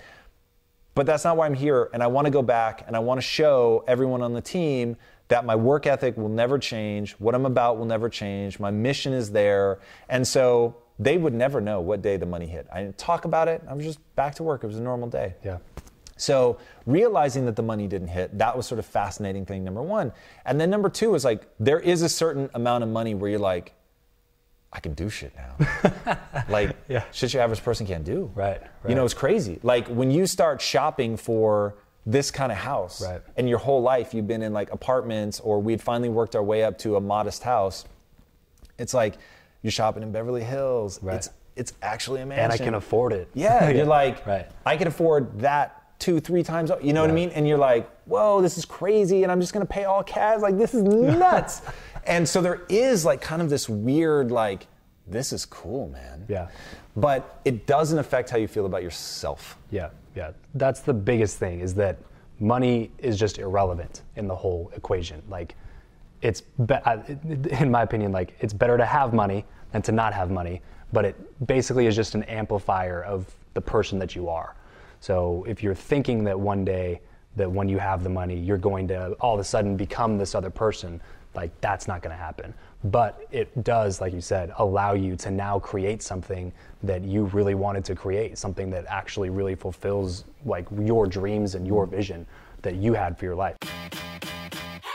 [0.93, 1.89] But that's not why I'm here.
[1.93, 4.97] And I wanna go back and I wanna show everyone on the team
[5.29, 9.13] that my work ethic will never change, what I'm about will never change, my mission
[9.13, 9.79] is there.
[10.10, 12.67] And so they would never know what day the money hit.
[12.71, 13.63] I didn't talk about it.
[13.67, 14.63] I was just back to work.
[14.63, 15.33] It was a normal day.
[15.43, 15.57] Yeah.
[16.15, 20.13] So realizing that the money didn't hit, that was sort of fascinating thing number one.
[20.45, 23.39] And then number two is like there is a certain amount of money where you're
[23.39, 23.73] like,
[24.71, 26.17] I can do shit now.
[26.49, 27.03] like yeah.
[27.11, 28.31] shit your average person can't do.
[28.35, 28.69] Right, right.
[28.87, 29.59] You know, it's crazy.
[29.63, 33.21] Like when you start shopping for this kind of house right.
[33.37, 36.63] and your whole life you've been in like apartments or we'd finally worked our way
[36.63, 37.85] up to a modest house,
[38.77, 39.17] it's like
[39.62, 41.02] you're shopping in Beverly Hills.
[41.02, 41.17] Right.
[41.17, 42.43] It's it's actually a mansion.
[42.45, 43.30] And I can afford it.
[43.34, 44.47] Yeah, you're like, right.
[44.65, 46.71] I can afford that two, three times.
[46.82, 47.30] You know what I mean?
[47.30, 50.41] And you're like, whoa, this is crazy, and I'm just gonna pay all cash.
[50.41, 51.62] Like this is nuts.
[52.06, 54.67] and so there is like kind of this weird like,
[55.08, 56.26] this is cool, man.
[56.28, 56.47] Yeah.
[56.95, 59.58] But it doesn't affect how you feel about yourself.
[59.69, 60.32] Yeah, yeah.
[60.56, 61.97] That's the biggest thing is that
[62.39, 65.21] money is just irrelevant in the whole equation.
[65.30, 65.56] Like
[66.21, 66.75] it's be-
[67.60, 70.62] in my opinion like it's better to have money than to not have money
[70.93, 74.55] but it basically is just an amplifier of the person that you are.
[74.99, 77.01] So if you're thinking that one day
[77.38, 80.36] that when you have the money you're going to all of a sudden become this
[80.36, 81.01] other person
[81.34, 82.53] like that's not going to happen.
[82.84, 86.51] But it does like you said allow you to now create something
[86.84, 91.65] that you really wanted to create something that actually really fulfills like your dreams and
[91.65, 92.27] your vision
[92.62, 93.58] that you had for your life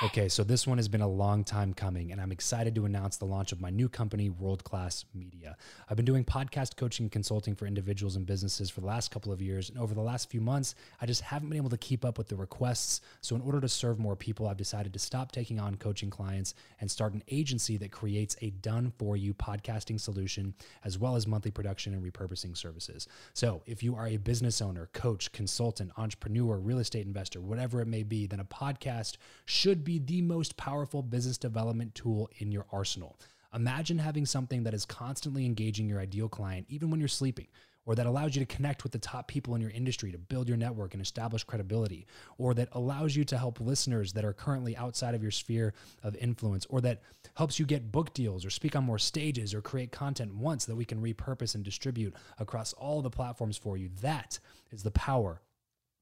[0.03, 3.17] Okay, so this one has been a long time coming, and I'm excited to announce
[3.17, 5.57] the launch of my new company, World Class Media.
[5.89, 9.33] I've been doing podcast coaching and consulting for individuals and businesses for the last couple
[9.33, 12.05] of years, and over the last few months, I just haven't been able to keep
[12.05, 13.01] up with the requests.
[13.23, 16.53] So, in order to serve more people, I've decided to stop taking on coaching clients
[16.83, 20.53] and start an agency that creates a done for you podcasting solution,
[20.85, 23.09] as well as monthly production and repurposing services.
[23.33, 27.89] So, if you are a business owner, coach, consultant, entrepreneur, real estate investor, whatever it
[27.89, 32.67] may be, then a podcast should be the most powerful business development tool in your
[32.71, 33.19] arsenal.
[33.55, 37.47] Imagine having something that is constantly engaging your ideal client, even when you're sleeping,
[37.87, 40.49] or that allows you to connect with the top people in your industry to build
[40.49, 44.77] your network and establish credibility, or that allows you to help listeners that are currently
[44.77, 47.01] outside of your sphere of influence, or that
[47.37, 50.77] helps you get book deals or speak on more stages or create content once that
[50.77, 53.89] we can repurpose and distribute across all the platforms for you.
[54.03, 54.39] That
[54.73, 55.41] is the power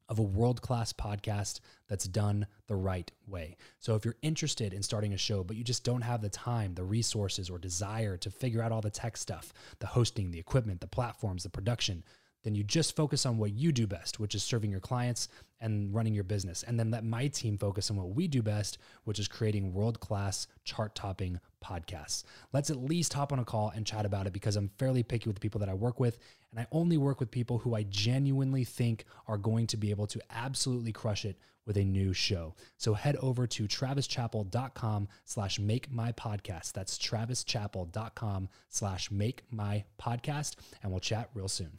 [0.08, 3.56] of a world class podcast that's done the right way.
[3.78, 6.74] So, if you're interested in starting a show, but you just don't have the time,
[6.74, 10.80] the resources, or desire to figure out all the tech stuff the hosting, the equipment,
[10.80, 12.04] the platforms, the production
[12.44, 15.28] then you just focus on what you do best, which is serving your clients
[15.60, 16.62] and running your business.
[16.62, 19.98] And then let my team focus on what we do best, which is creating world
[19.98, 22.24] class chart topping podcasts.
[22.52, 25.28] Let's at least hop on a call and chat about it because I'm fairly picky
[25.28, 26.18] with the people that I work with.
[26.54, 30.06] And I only work with people who I genuinely think are going to be able
[30.06, 31.36] to absolutely crush it
[31.66, 32.54] with a new show.
[32.76, 36.72] So head over to travischappell.com slash make my podcast.
[36.72, 40.54] That's travischappell.com slash make my podcast.
[40.82, 41.72] And we'll chat real soon.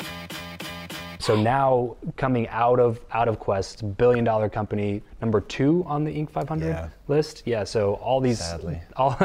[1.20, 6.12] So now coming out of out of Quest, billion dollar company, number two on the
[6.12, 6.30] Inc.
[6.30, 6.90] 500 yeah.
[7.08, 7.44] list.
[7.46, 7.64] Yeah.
[7.64, 8.82] So all these, Sadly.
[8.98, 9.18] all,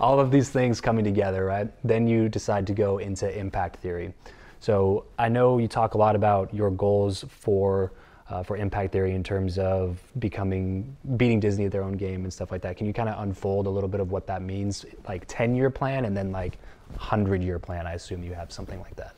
[0.00, 1.68] all of these things coming together, right?
[1.84, 4.14] Then you decide to go into impact theory.
[4.60, 7.92] So I know you talk a lot about your goals for
[8.30, 12.32] uh, for impact theory in terms of becoming beating Disney at their own game and
[12.32, 12.76] stuff like that.
[12.76, 15.70] Can you kind of unfold a little bit of what that means, like ten year
[15.70, 16.58] plan and then like
[16.96, 17.86] hundred year plan?
[17.86, 19.14] I assume you have something like that.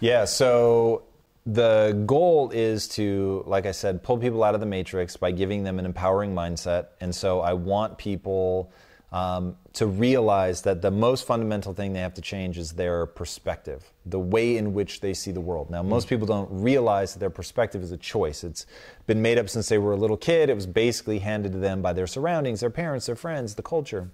[0.00, 0.24] Yeah.
[0.24, 1.02] So
[1.46, 5.62] the goal is to, like I said, pull people out of the matrix by giving
[5.62, 6.86] them an empowering mindset.
[7.00, 8.72] And so I want people
[9.14, 13.92] um, to realize that the most fundamental thing they have to change is their perspective,
[14.04, 15.70] the way in which they see the world.
[15.70, 18.42] Now, most people don't realize that their perspective is a choice.
[18.42, 18.66] It's
[19.06, 20.50] been made up since they were a little kid.
[20.50, 24.10] It was basically handed to them by their surroundings, their parents, their friends, the culture.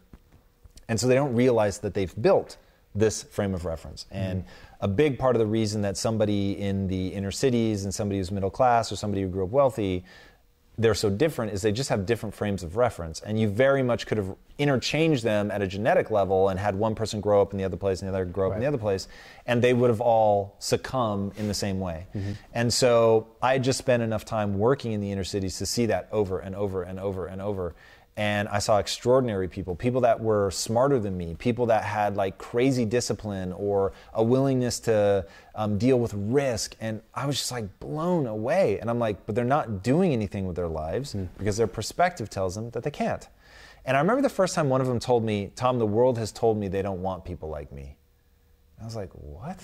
[0.86, 2.58] And so they don't realize that they've built
[2.94, 4.04] this frame of reference.
[4.10, 4.44] And
[4.82, 8.30] a big part of the reason that somebody in the inner cities and somebody who's
[8.30, 10.04] middle class or somebody who grew up wealthy
[10.78, 13.20] they're so different is they just have different frames of reference.
[13.20, 16.94] And you very much could have interchanged them at a genetic level and had one
[16.94, 18.56] person grow up in the other place and the other grow up Right.
[18.56, 19.06] in the other place
[19.46, 22.06] and they would have all succumb in the same way.
[22.14, 22.32] Mm-hmm.
[22.54, 26.08] And so i just spent enough time working in the inner cities to see that
[26.12, 27.74] over and over and over and over
[28.20, 32.36] and I saw extraordinary people, people that were smarter than me, people that had like
[32.36, 36.76] crazy discipline or a willingness to um, deal with risk.
[36.82, 38.78] And I was just like blown away.
[38.78, 42.54] And I'm like, but they're not doing anything with their lives because their perspective tells
[42.54, 43.26] them that they can't.
[43.86, 46.30] And I remember the first time one of them told me, Tom, the world has
[46.30, 47.96] told me they don't want people like me.
[48.82, 49.58] I was like, what?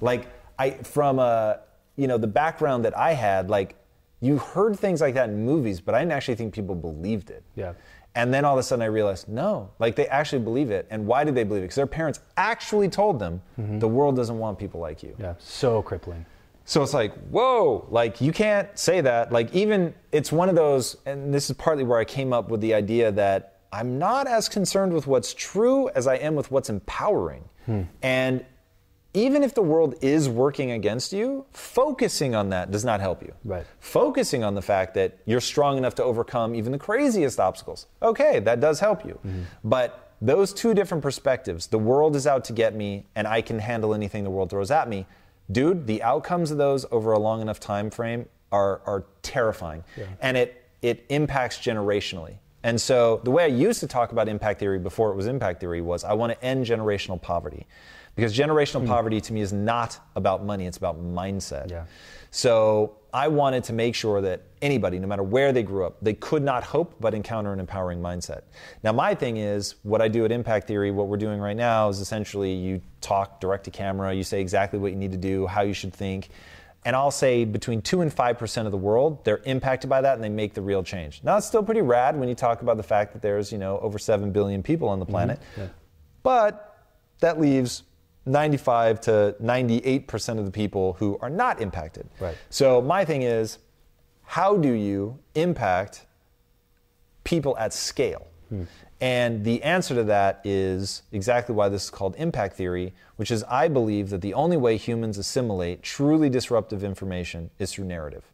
[0.00, 0.26] Like,
[0.58, 1.54] I from uh,
[1.94, 3.76] you know the background that I had, like
[4.20, 7.42] you heard things like that in movies, but I didn't actually think people believed it.
[7.56, 7.72] Yeah.
[8.14, 10.86] And then all of a sudden I realized, no, like they actually believe it.
[10.90, 11.66] And why did they believe it?
[11.66, 13.78] Because their parents actually told them mm-hmm.
[13.78, 15.14] the world doesn't want people like you.
[15.18, 16.26] Yeah, so crippling.
[16.64, 19.32] So it's like, whoa, like you can't say that.
[19.32, 22.60] Like, even it's one of those, and this is partly where I came up with
[22.60, 26.70] the idea that I'm not as concerned with what's true as I am with what's
[26.70, 27.44] empowering.
[27.66, 27.82] Hmm.
[28.02, 28.44] And
[29.12, 33.32] even if the world is working against you, focusing on that does not help you.
[33.44, 33.66] Right.
[33.80, 38.38] Focusing on the fact that you're strong enough to overcome even the craziest obstacles, okay,
[38.40, 39.18] that does help you.
[39.26, 39.42] Mm-hmm.
[39.64, 43.58] But those two different perspectives, the world is out to get me and I can
[43.58, 45.06] handle anything the world throws at me,
[45.50, 49.82] dude, the outcomes of those over a long enough time frame are, are terrifying.
[50.20, 52.36] And it, it impacts generationally.
[52.62, 55.60] And so the way I used to talk about impact theory before it was impact
[55.60, 57.66] theory was I want to end generational poverty.
[58.16, 58.88] Because generational hmm.
[58.88, 61.70] poverty to me is not about money, it's about mindset.
[61.70, 61.84] Yeah.
[62.30, 66.14] So I wanted to make sure that anybody, no matter where they grew up, they
[66.14, 68.42] could not hope but encounter an empowering mindset.
[68.84, 71.88] Now, my thing is, what I do at Impact Theory, what we're doing right now
[71.88, 75.46] is essentially you talk direct to camera, you say exactly what you need to do,
[75.46, 76.28] how you should think.
[76.84, 80.24] And I'll say between 2 and 5% of the world, they're impacted by that and
[80.24, 81.20] they make the real change.
[81.22, 83.78] Now, it's still pretty rad when you talk about the fact that there's, you know,
[83.80, 85.12] over 7 billion people on the mm-hmm.
[85.12, 85.40] planet.
[86.22, 86.78] But
[87.20, 87.82] that leaves
[88.26, 92.08] 95 to 98% of the people who are not impacted.
[92.20, 92.36] Right.
[92.50, 93.58] So my thing is,
[94.24, 96.06] how do you impact
[97.24, 98.26] people at scale?
[99.00, 103.44] And the answer to that is exactly why this is called impact theory, which is
[103.44, 108.24] I believe that the only way humans assimilate truly disruptive information is through narrative.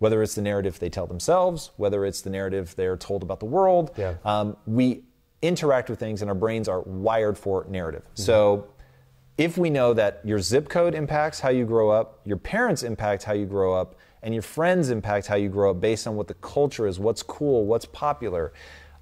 [0.00, 3.46] Whether it's the narrative they tell themselves, whether it's the narrative they're told about the
[3.46, 4.14] world, Yeah.
[4.24, 5.04] um, we
[5.40, 8.02] interact with things and our brains are wired for narrative.
[8.14, 8.66] So
[9.38, 13.24] if we know that your zip code impacts how you grow up, your parents impact
[13.24, 16.28] how you grow up, and your friends impact how you grow up based on what
[16.28, 18.52] the culture is, what's cool, what's popular.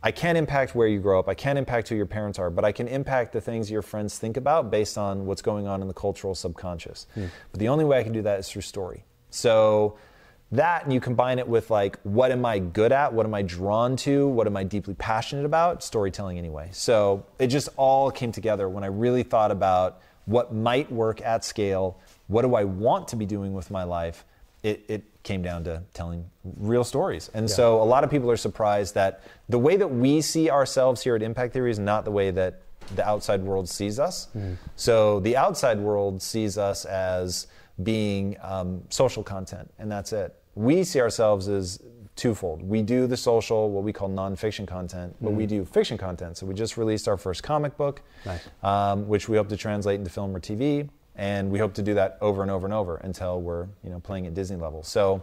[0.00, 1.28] I can't impact where you grow up.
[1.28, 4.16] I can't impact who your parents are, but I can impact the things your friends
[4.16, 7.08] think about based on what's going on in the cultural subconscious.
[7.14, 7.26] Hmm.
[7.50, 9.04] But the only way I can do that is through story.
[9.30, 9.98] So
[10.52, 13.42] that and you combine it with like what am i good at what am i
[13.42, 18.32] drawn to what am i deeply passionate about storytelling anyway so it just all came
[18.32, 23.08] together when i really thought about what might work at scale what do i want
[23.08, 24.24] to be doing with my life
[24.62, 26.24] it, it came down to telling
[26.56, 27.30] real stories.
[27.34, 31.02] And so a lot of people are surprised that the way that we see ourselves
[31.02, 32.62] here at impact theory is not the way that
[32.96, 34.28] the outside world sees us.
[34.76, 37.46] So the outside world sees us as
[37.82, 40.34] being um, social content, and that's it.
[40.54, 41.78] We see ourselves as
[42.18, 42.62] twofold.
[42.62, 46.36] We do the social, what we call nonfiction content, but we do fiction content.
[46.36, 48.46] So we just released our first comic book, Nice.
[48.62, 51.94] um, which we hope to translate into film or TV, and we hope to do
[51.94, 54.82] that over and over and over until we're you know playing at Disney level.
[54.82, 55.22] So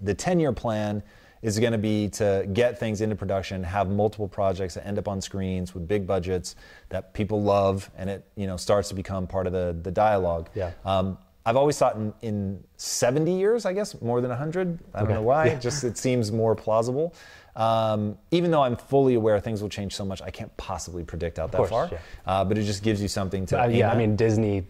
[0.00, 1.02] the 10-year plan
[1.42, 5.08] is going to be to get things into production, have multiple projects that end up
[5.08, 6.54] on screens with big budgets
[6.88, 10.48] that people love, and it you know starts to become part of the the dialogue.
[10.54, 10.70] Yeah.
[10.84, 14.78] Um, I've always thought in, in 70 years, I guess, more than 100.
[14.94, 15.14] I don't Okay.
[15.14, 15.46] know why.
[15.46, 15.58] Yeah.
[15.58, 17.14] Just it seems more plausible.
[17.56, 21.38] Um, even though I'm fully aware things will change so much, I can't possibly predict
[21.38, 21.88] out that course, far.
[21.92, 21.98] yeah.
[22.26, 23.60] Uh, but it just gives you something to.
[23.62, 24.64] Uh, yeah, I mean Disney.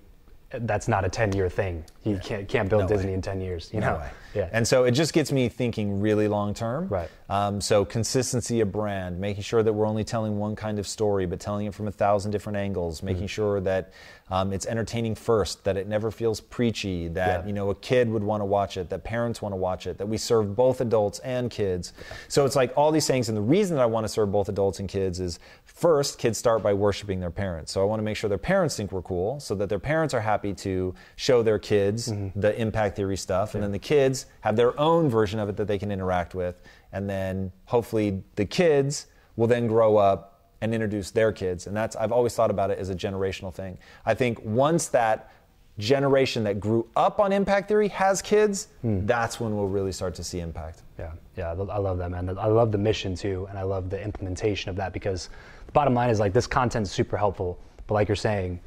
[0.54, 1.82] That's not a ten-year thing.
[2.04, 3.14] You can't can't build No Disney way.
[3.14, 3.70] in ten years.
[3.72, 3.98] You No know.
[4.00, 4.10] way.
[4.34, 4.50] Yeah.
[4.52, 6.88] And so it just gets me thinking really long term.
[6.88, 7.08] Right.
[7.30, 11.24] Um, so consistency of brand, making sure that we're only telling one kind of story,
[11.24, 13.92] but telling it from a thousand different angles, making sure that
[14.32, 17.46] um, it's entertaining first, that it never feels preachy, that Yeah.
[17.46, 19.98] you know a kid would want to watch it, that parents want to watch it,
[19.98, 21.92] that we serve both adults and kids.
[22.28, 24.48] So it's like all these things, and the reason that I want to serve both
[24.48, 27.72] adults and kids is first, kids start by worshiping their parents.
[27.72, 30.14] So I want to make sure their parents think we're cool, so that their parents
[30.14, 32.40] are happy to show their kids Mm-hmm.
[32.40, 35.66] the impact theory stuff, and then the kids have their own version of it that
[35.68, 36.56] they can interact with,
[36.90, 40.31] and then hopefully the kids will then grow up
[40.62, 41.66] and introduce their kids.
[41.66, 43.76] And that's I've always thought about it as a generational thing.
[44.06, 45.30] I think once that
[45.78, 49.04] generation that grew up on impact theory has kids, hmm.
[49.04, 50.82] that's when we'll really start to see impact.
[50.98, 52.38] Yeah, yeah, I love that, man.
[52.38, 55.30] I love the mission too, and I love the implementation of that because
[55.66, 57.58] the bottom line is like this content's super helpful,
[57.88, 58.60] but like you're saying,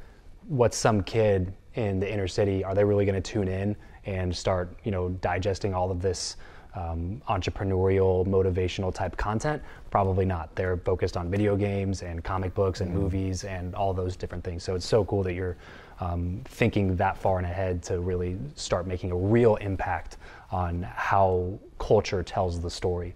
[0.48, 2.62] what's some kid in the inner city?
[2.62, 3.74] Are they really going to tune in
[4.04, 6.36] and start, you know, digesting all of this?
[6.76, 9.62] Um, entrepreneurial, motivational type content?
[9.90, 10.54] Probably not.
[10.54, 13.00] They're focused on video games and comic books and mm-hmm.
[13.00, 14.62] movies and all those different things.
[14.62, 15.56] So it's so cool that you're
[16.00, 20.18] um, thinking that far and ahead to really start making a real impact
[20.50, 23.14] on how culture tells the story.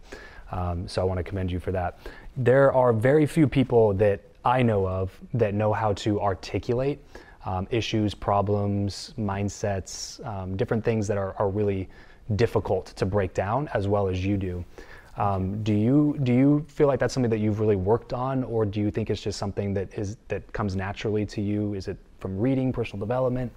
[0.52, 1.98] Um, so I want to commend you for that.
[2.36, 6.98] There are very few people that I know of that know how to articulate
[7.44, 11.88] um, issues, problems, mindsets, um, different things that are, are, really
[12.36, 14.64] difficult to break down as well as you do.
[15.16, 18.64] Um, do you do you feel like that's something that you've really worked on, or
[18.64, 21.74] do you think it's just something that is that comes naturally to you?
[21.74, 23.52] Is it from reading, personal development?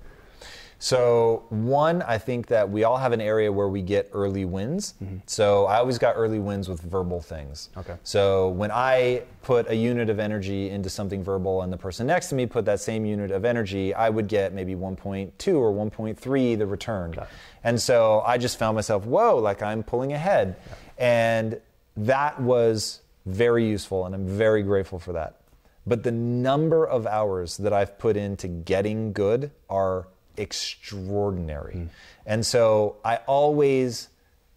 [0.84, 4.96] So, one, I think that we all have an area where we get early wins.
[5.02, 5.20] Mm-hmm.
[5.28, 7.70] So, I always got early wins with verbal things.
[7.78, 7.96] Okay.
[8.04, 12.28] So, when I put a unit of energy into something verbal and the person next
[12.30, 16.58] to me put that same unit of energy, I would get maybe 1.2 or 1.3
[16.58, 17.16] the return.
[17.64, 20.58] And so, I just found myself, whoa, like I'm pulling ahead.
[20.68, 20.76] Yeah.
[20.98, 21.62] And
[21.96, 25.40] that was very useful, and I'm very grateful for that.
[25.88, 30.08] But the number of hours that I've put into getting good are
[30.38, 31.76] extraordinary.
[31.76, 31.90] Mm.
[32.26, 34.10] And so I always,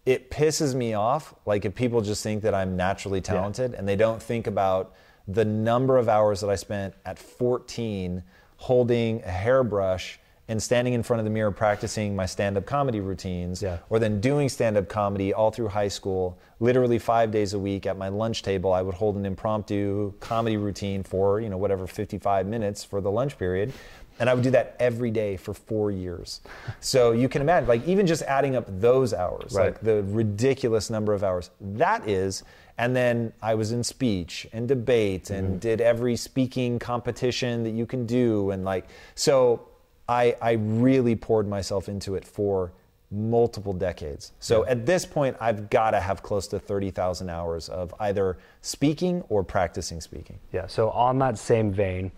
[0.05, 3.79] it pisses me off, like if people just think that I'm naturally talented yeah.
[3.79, 4.95] and they don't think about
[5.27, 8.23] the number of hours that I spent at 14
[8.57, 10.19] holding a hairbrush
[10.49, 13.79] and standing in front of the mirror practicing my stand-up comedy routines yeah.
[13.89, 17.97] or then doing stand-up comedy all through high school literally five days a week at
[17.97, 22.47] my lunch table i would hold an impromptu comedy routine for you know whatever 55
[22.47, 23.73] minutes for the lunch period
[24.19, 26.41] and i would do that every day for four years
[26.79, 29.67] so you can imagine like even just adding up those hours right.
[29.67, 32.43] like the ridiculous number of hours that is
[32.77, 35.57] and then I was in speech and debate and mm-hmm.
[35.57, 38.51] did every speaking competition that you can do.
[38.51, 39.67] And like, so
[40.07, 42.71] I, I really poured myself into it for
[43.09, 44.33] multiple decades.
[44.39, 44.71] So yeah.
[44.71, 49.43] at this point, I've got to have close to 30,000 hours of either speaking or
[49.43, 50.37] practicing speaking.
[50.51, 52.11] Yeah, so on that same vein,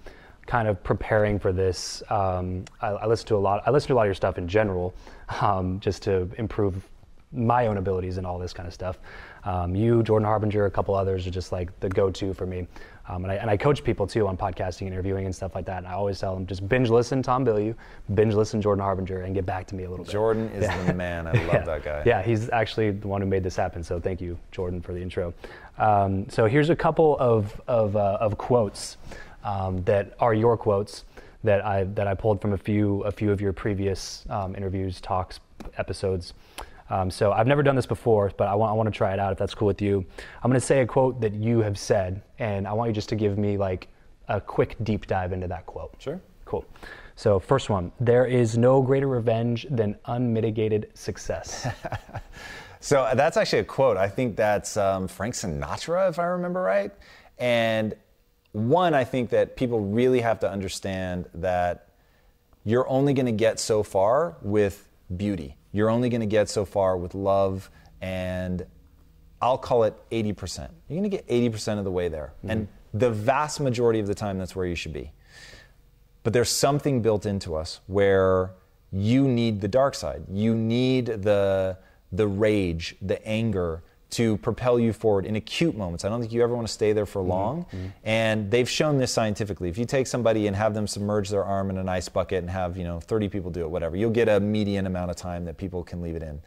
[0.50, 3.62] kind of preparing for this, um, I, I, listen to a lot.
[3.68, 4.96] I listen to a lot of your stuff in general,
[5.42, 6.90] um, just to improve
[7.32, 8.98] my own abilities and all this kind of stuff.
[9.44, 12.66] Um, you, Jordan Harbinger, a couple others are just like the go-to for me.
[13.08, 15.78] Um, and, I, and I coach people too on podcasting, interviewing, and stuff like that.
[15.78, 17.76] And I always tell them just binge listen Tom Bilyeu,
[18.16, 20.12] binge listen Jordan Harbinger, and get back to me a little bit.
[20.12, 20.84] Jordan is yeah.
[20.84, 21.28] the man.
[21.28, 21.62] I love yeah.
[21.62, 22.04] that guy.
[22.08, 23.84] Yeah, he's actually the one who made this happen.
[23.84, 25.32] So thank you, Jordan, for the intro.
[25.78, 28.98] Um, so here's a couple of of, uh, of quotes
[29.44, 31.06] um, that are your quotes
[31.44, 35.00] that I that I pulled from a few a few of your previous um, interviews,
[35.02, 35.40] talks,
[35.78, 36.34] episodes.
[36.90, 39.20] Um, so I've never done this before, but I want, I want to try it
[39.20, 40.04] out if that's cool with you.
[40.42, 43.10] I'm going to say a quote that you have said, and I want you just
[43.10, 43.90] to give me like
[44.28, 45.94] a quick deep dive into that quote.
[46.00, 46.20] Sure.
[46.46, 46.66] Cool.
[47.16, 51.68] So, first one there is no greater revenge than unmitigated success.
[52.80, 53.98] so, that's actually a quote.
[53.98, 56.92] I think that's um, Frank Sinatra, if I remember right.
[57.38, 57.94] And
[58.52, 61.90] one, I think that people really have to understand that
[62.66, 65.56] you're only going to get so far with beauty.
[65.72, 67.70] You're only going to get so far with love
[68.02, 68.66] and
[69.42, 70.70] I'll call it 80%.
[70.88, 72.34] You're going to get 80% of the way there.
[72.40, 72.50] Mm-hmm.
[72.50, 75.12] And the vast majority of the time, that's where you should be.
[76.24, 78.52] But there's something built into us where
[78.92, 80.24] you need the dark side.
[80.30, 81.78] You need the,
[82.12, 86.04] the rage, the anger, to propel you forward in acute moments.
[86.04, 87.30] I don't think you ever want to stay there for mm-hmm.
[87.30, 87.66] long.
[87.66, 87.88] Mm-hmm.
[88.04, 89.70] And they've shown this scientifically.
[89.70, 92.50] If you take somebody and have them submerge their arm in an ice bucket and
[92.50, 95.46] have, you know, 30 people do it, whatever, you'll get a median amount of time
[95.46, 96.42] that people can leave it in.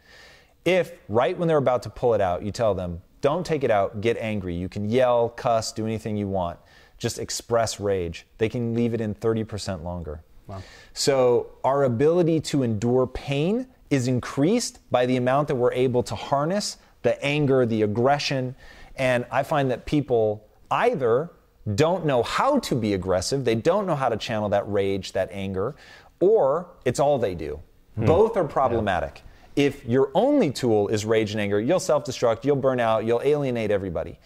[0.65, 3.71] If right when they're about to pull it out, you tell them, don't take it
[3.71, 4.53] out, get angry.
[4.53, 6.59] You can yell, cuss, do anything you want.
[6.97, 8.25] Just express rage.
[8.37, 10.21] They can leave it in 30% longer.
[10.47, 10.61] Wow.
[10.93, 16.15] So our ability to endure pain is increased by the amount that we're able to
[16.15, 18.55] harness the anger, the aggression.
[18.95, 21.31] And I find that people either
[21.75, 25.29] don't know how to be aggressive, they don't know how to channel that rage, that
[25.31, 25.75] anger,
[26.19, 27.59] or it's all they do.
[27.95, 28.05] Hmm.
[28.05, 29.21] Both are problematic.
[29.55, 29.65] Yeah.
[29.65, 33.21] If your only tool is rage and anger, you'll self destruct, you'll burn out, you'll
[33.23, 34.19] alienate everybody.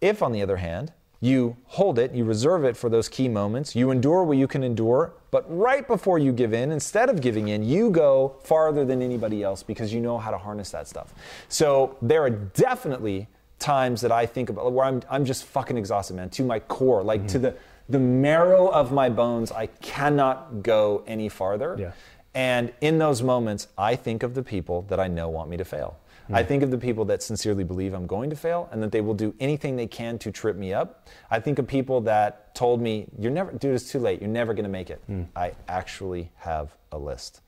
[0.00, 3.74] If, on the other hand, you hold it, you reserve it for those key moments,
[3.74, 7.48] you endure what you can endure, but right before you give in, instead of giving
[7.48, 11.12] in, you go farther than anybody else because you know how to harness that stuff.
[11.48, 13.26] So there are definitely
[13.58, 17.02] times that I think about where I'm I'm just fucking exhausted, man, to my core,
[17.02, 17.42] like to mm-hmm.
[17.42, 17.54] the
[17.88, 19.50] the marrow of my bones.
[19.50, 21.76] I cannot go any farther.
[21.78, 21.92] Yeah.
[22.34, 25.64] And in those moments, I think of the people that I know want me to
[25.64, 25.98] fail.
[26.30, 29.00] I think of the people that sincerely believe I'm going to fail and that they
[29.00, 31.08] will do anything they can to trip me up.
[31.30, 34.20] I think of people that told me, "You're never, dude, it's too late.
[34.20, 35.22] You're never going to make it." Hmm.
[35.34, 37.40] I actually have a list.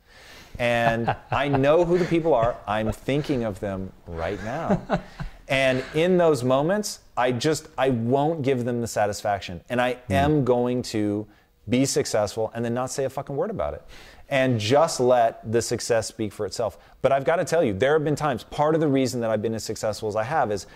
[0.59, 2.57] And I know who the people are.
[2.67, 4.81] I'm thinking of them right now.
[5.51, 9.63] And in those moments, I just I won't give them the satisfaction.
[9.69, 10.13] And I hmm.
[10.13, 11.27] am going to
[11.69, 13.83] be successful and then not say a fucking word about it.
[14.31, 16.79] And just let the success speak for itself.
[17.03, 19.31] But I've got to tell you, there have been times, part of the reason that
[19.31, 20.67] I've been as successful as I have is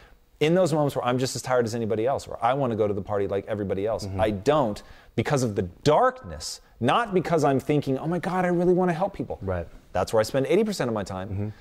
[0.41, 2.77] in those moments where I'm just as tired as anybody else, where I want to
[2.77, 4.07] go to the party like everybody else.
[4.19, 4.83] I don't
[5.17, 8.95] because of the darkness, not because I'm thinking, oh my God, I really want to
[8.95, 9.39] help people.
[9.41, 9.69] Right.
[9.93, 11.53] That's where I spend 80% of my time.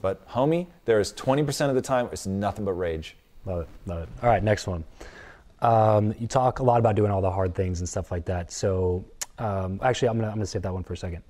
[0.00, 3.16] But homie, there is 20% of the time it's nothing but rage.
[3.44, 3.68] Love it.
[3.86, 4.08] Love it.
[4.22, 4.84] All right, next one.
[5.60, 8.50] Um, you talk a lot about doing all the hard things and stuff like that.
[8.50, 9.04] So,
[9.42, 11.22] um, actually, I'm gonna I'm gonna save that one for a second.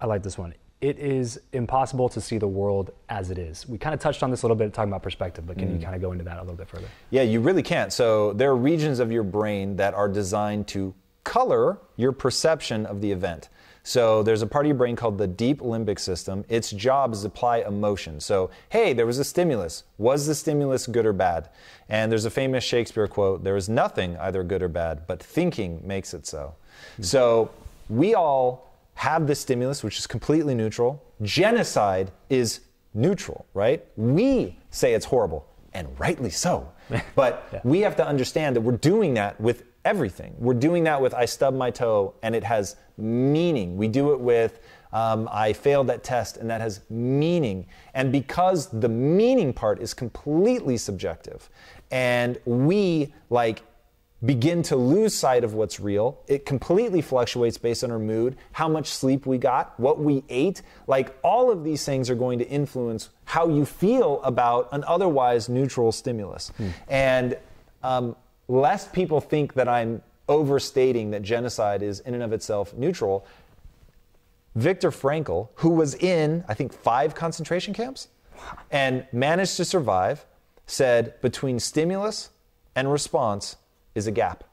[0.00, 0.54] I like this one.
[0.80, 3.68] It is impossible to see the world as it is.
[3.68, 5.78] We kind of touched on this a little bit talking about perspective, but can you
[5.78, 6.88] kind of go into that a little bit further?
[7.10, 7.92] Yeah, you really can't.
[7.92, 13.02] So there are regions of your brain that are designed to color your perception of
[13.02, 13.50] the event.
[13.82, 16.44] So there's a part of your brain called the deep limbic system.
[16.48, 18.20] Its job is to apply emotion.
[18.20, 19.84] So, hey, there was a stimulus.
[19.98, 21.48] Was the stimulus good or bad?
[21.88, 25.80] And there's a famous Shakespeare quote there is nothing either good or bad, but thinking
[25.84, 26.54] makes it so.
[27.00, 27.50] So
[27.88, 31.02] we all have this stimulus, which is completely neutral.
[31.22, 32.60] Genocide is
[32.94, 33.84] neutral, right?
[33.96, 36.70] We say it's horrible, and rightly so.
[37.14, 40.34] But we have to understand that we're doing that with everything.
[40.38, 43.76] We're doing that with I stub my toe, and it has meaning.
[43.76, 44.60] We do it with
[44.92, 47.66] um, I failed that test, and that has meaning.
[47.94, 51.48] And because the meaning part is completely subjective,
[51.90, 53.62] and we like
[54.24, 56.20] begin to lose sight of what's real.
[56.26, 60.62] It completely fluctuates based on our mood, how much sleep we got, what we ate.
[60.86, 65.48] Like all of these things are going to influence how you feel about an otherwise
[65.48, 66.52] neutral stimulus.
[66.88, 67.38] And
[67.82, 68.14] um,
[68.48, 73.26] lest people think that I'm overstating that genocide is in and of itself neutral,
[74.54, 78.08] Viktor Frankl, who was in, I think, five concentration camps
[78.70, 80.26] and managed to survive,
[80.66, 82.30] said between stimulus
[82.74, 83.56] and response
[83.94, 84.44] is a gap.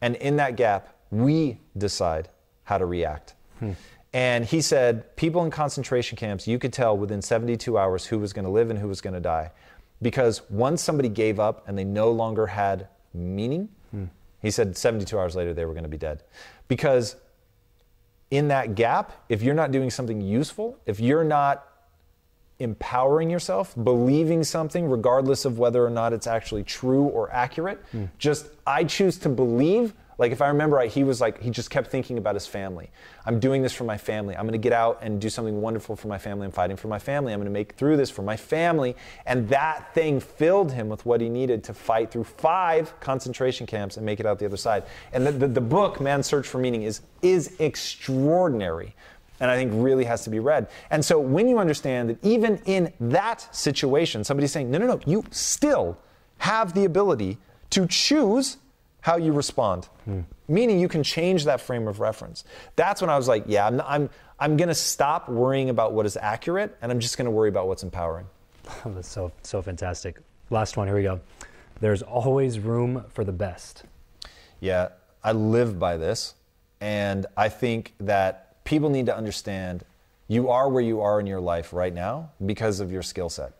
[0.00, 2.28] And in that gap, we decide
[2.64, 3.34] how to react.
[3.58, 3.72] Hmm.
[4.12, 8.32] And he said, people in concentration camps, you could tell within 72 hours who was
[8.32, 9.50] going to live and who was going to die.
[10.02, 14.04] Because once somebody gave up and they no longer had meaning, hmm.
[14.40, 16.22] he said 72 hours later they were going to be dead.
[16.68, 17.16] Because
[18.30, 21.66] in that gap, if you're not doing something useful, if you're not
[22.58, 28.04] empowering yourself, believing something, regardless of whether or not it's actually true or accurate, hmm.
[28.18, 29.94] just I choose to believe.
[30.16, 32.90] Like if I remember right, he was like, he just kept thinking about his family.
[33.26, 34.36] I'm doing this for my family.
[34.36, 36.46] I'm going to get out and do something wonderful for my family.
[36.46, 37.32] I'm fighting for my family.
[37.32, 38.94] I'm going to make through this for my family.
[39.26, 43.96] And that thing filled him with what he needed to fight through five concentration camps
[43.96, 44.84] and make it out the other side.
[45.12, 48.94] And the, the, the book, Man's Search for Meaning, is, is extraordinary
[49.40, 50.68] and I think really has to be read.
[50.90, 55.00] And so when you understand that even in that situation, somebody's saying, no, no, no,
[55.06, 55.98] you still
[56.38, 57.38] have the ability
[57.70, 58.58] to choose
[59.00, 60.20] how you respond, hmm.
[60.48, 62.44] meaning you can change that frame of reference.
[62.76, 66.06] That's when I was like, yeah, I'm, I'm, I'm going to stop worrying about what
[66.06, 68.26] is accurate and I'm just going to worry about what's empowering.
[68.86, 70.18] That's so so fantastic.
[70.50, 70.86] Last one.
[70.86, 71.20] Here we go.
[71.80, 73.84] There's always room for the best.
[74.60, 74.88] Yeah,
[75.22, 76.34] I live by this.
[76.80, 79.84] And I think that people need to understand
[80.28, 83.52] you are where you are in your life right now because of your skill set.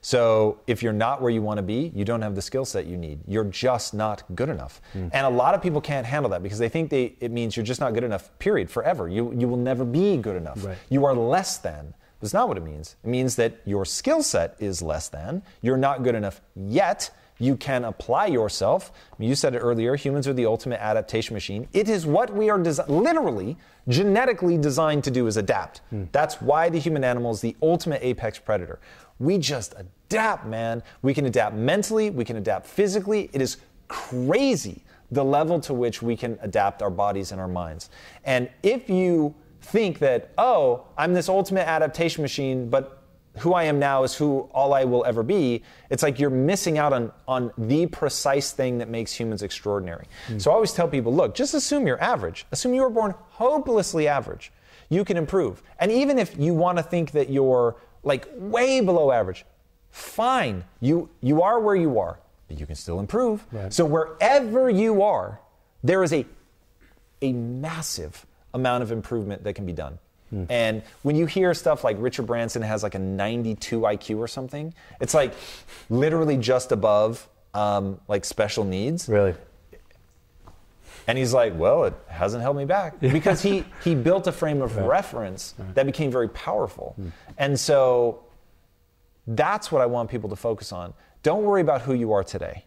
[0.00, 2.86] So if you're not where you want to be, you don't have the skill set
[2.86, 3.20] you need.
[3.26, 4.80] You're just not good enough.
[4.92, 5.08] Hmm.
[5.12, 7.66] And a lot of people can't handle that because they think they, it means you're
[7.66, 9.08] just not good enough, period, forever.
[9.08, 10.64] You, you will never be good enough.
[10.64, 10.78] Right.
[10.88, 11.94] You are less than.
[12.20, 12.96] That's not what it means.
[13.02, 15.42] It means that your skill set is less than.
[15.60, 17.10] You're not good enough yet.
[17.38, 18.92] You can apply yourself.
[19.18, 21.68] You said it earlier humans are the ultimate adaptation machine.
[21.72, 23.56] It is what we are desi- literally,
[23.88, 25.80] genetically designed to do is adapt.
[25.90, 26.04] Hmm.
[26.12, 28.78] That's why the human animal is the ultimate apex predator.
[29.18, 30.82] We just adapt, man.
[31.02, 33.30] We can adapt mentally, we can adapt physically.
[33.32, 33.58] It is
[33.88, 37.90] crazy the level to which we can adapt our bodies and our minds.
[38.24, 43.01] And if you think that, oh, I'm this ultimate adaptation machine, but
[43.38, 46.78] who I am now is who all I will ever be, it's like you're missing
[46.78, 50.06] out on, on the precise thing that makes humans extraordinary.
[50.26, 50.38] Hmm.
[50.38, 52.46] So I always tell people look, just assume you're average.
[52.52, 54.52] Assume you were born hopelessly average.
[54.90, 55.62] You can improve.
[55.78, 59.46] And even if you want to think that you're like way below average,
[59.90, 60.64] fine.
[60.80, 62.18] You you are where you are,
[62.48, 63.46] but you can still improve.
[63.52, 63.72] Right.
[63.72, 65.40] So wherever you are,
[65.82, 66.26] there is a
[67.22, 69.98] a massive amount of improvement that can be done.
[70.48, 74.72] And when you hear stuff like Richard Branson has like a 92 IQ or something,
[75.00, 75.34] it's like
[75.90, 79.08] literally just above um, like special needs.
[79.08, 79.34] Really?
[81.06, 84.62] And he's like, well, it hasn't held me back because he he built a frame
[84.62, 86.96] of reference that became very powerful.
[87.38, 88.24] And so
[89.26, 90.94] that's what I want people to focus on.
[91.22, 92.64] Don't worry about who you are today.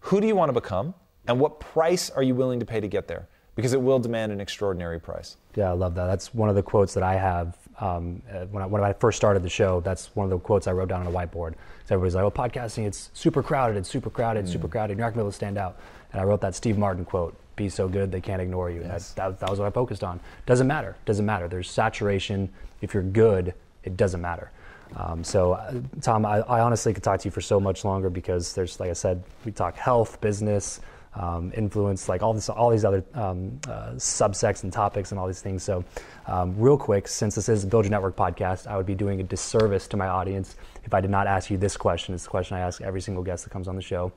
[0.00, 0.94] Who do you want to become?
[1.26, 3.28] And what price are you willing to pay to get there?
[3.58, 5.36] Because it will demand an extraordinary price.
[5.56, 6.06] Yeah, I love that.
[6.06, 9.16] That's one of the quotes that I have um, uh, when, I, when I first
[9.16, 9.80] started the show.
[9.80, 11.54] That's one of the quotes I wrote down on a whiteboard.
[11.84, 14.96] So everybody's like, "Oh, podcasting, it's super crowded, it's super crowded, it's super crowded.
[14.96, 15.76] You're not gonna be able to stand out."
[16.12, 19.14] And I wrote that Steve Martin quote: "Be so good they can't ignore you." Yes.
[19.14, 20.20] That, that, that was what I focused on.
[20.46, 20.94] Doesn't matter.
[21.04, 21.48] Doesn't matter.
[21.48, 22.48] There's saturation.
[22.80, 24.52] If you're good, it doesn't matter.
[24.94, 28.08] Um, so, uh, Tom, I, I honestly could talk to you for so much longer
[28.08, 30.80] because there's, like I said, we talk health, business,
[31.18, 35.26] um, influence, like all this, all these other um, uh, subsects and topics and all
[35.26, 35.62] these things.
[35.64, 35.84] So,
[36.26, 39.24] um, real quick, since this is Build Your Network podcast, I would be doing a
[39.24, 42.14] disservice to my audience if I did not ask you this question.
[42.14, 44.12] It's the question I ask every single guest that comes on the show.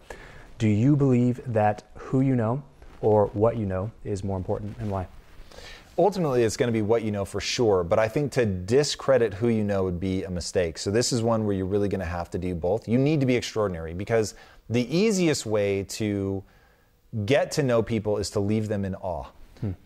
[0.60, 2.62] Do you believe that who you know
[3.02, 5.08] or what you know is more important, and why?
[5.98, 9.34] ultimately it's going to be what you know for sure but i think to discredit
[9.34, 12.00] who you know would be a mistake so this is one where you're really going
[12.00, 14.34] to have to do both you need to be extraordinary because
[14.70, 16.42] the easiest way to
[17.26, 19.28] get to know people is to leave them in awe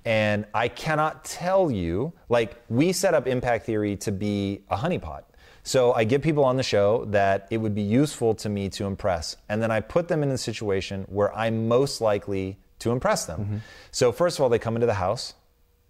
[0.06, 5.24] and i cannot tell you like we set up impact theory to be a honeypot
[5.66, 8.86] so I get people on the show that it would be useful to me to
[8.86, 9.36] impress.
[9.50, 13.40] And then I put them in a situation where I'm most likely to impress them.
[13.40, 13.58] Mm-hmm.
[13.90, 15.34] So, first of all, they come into the house.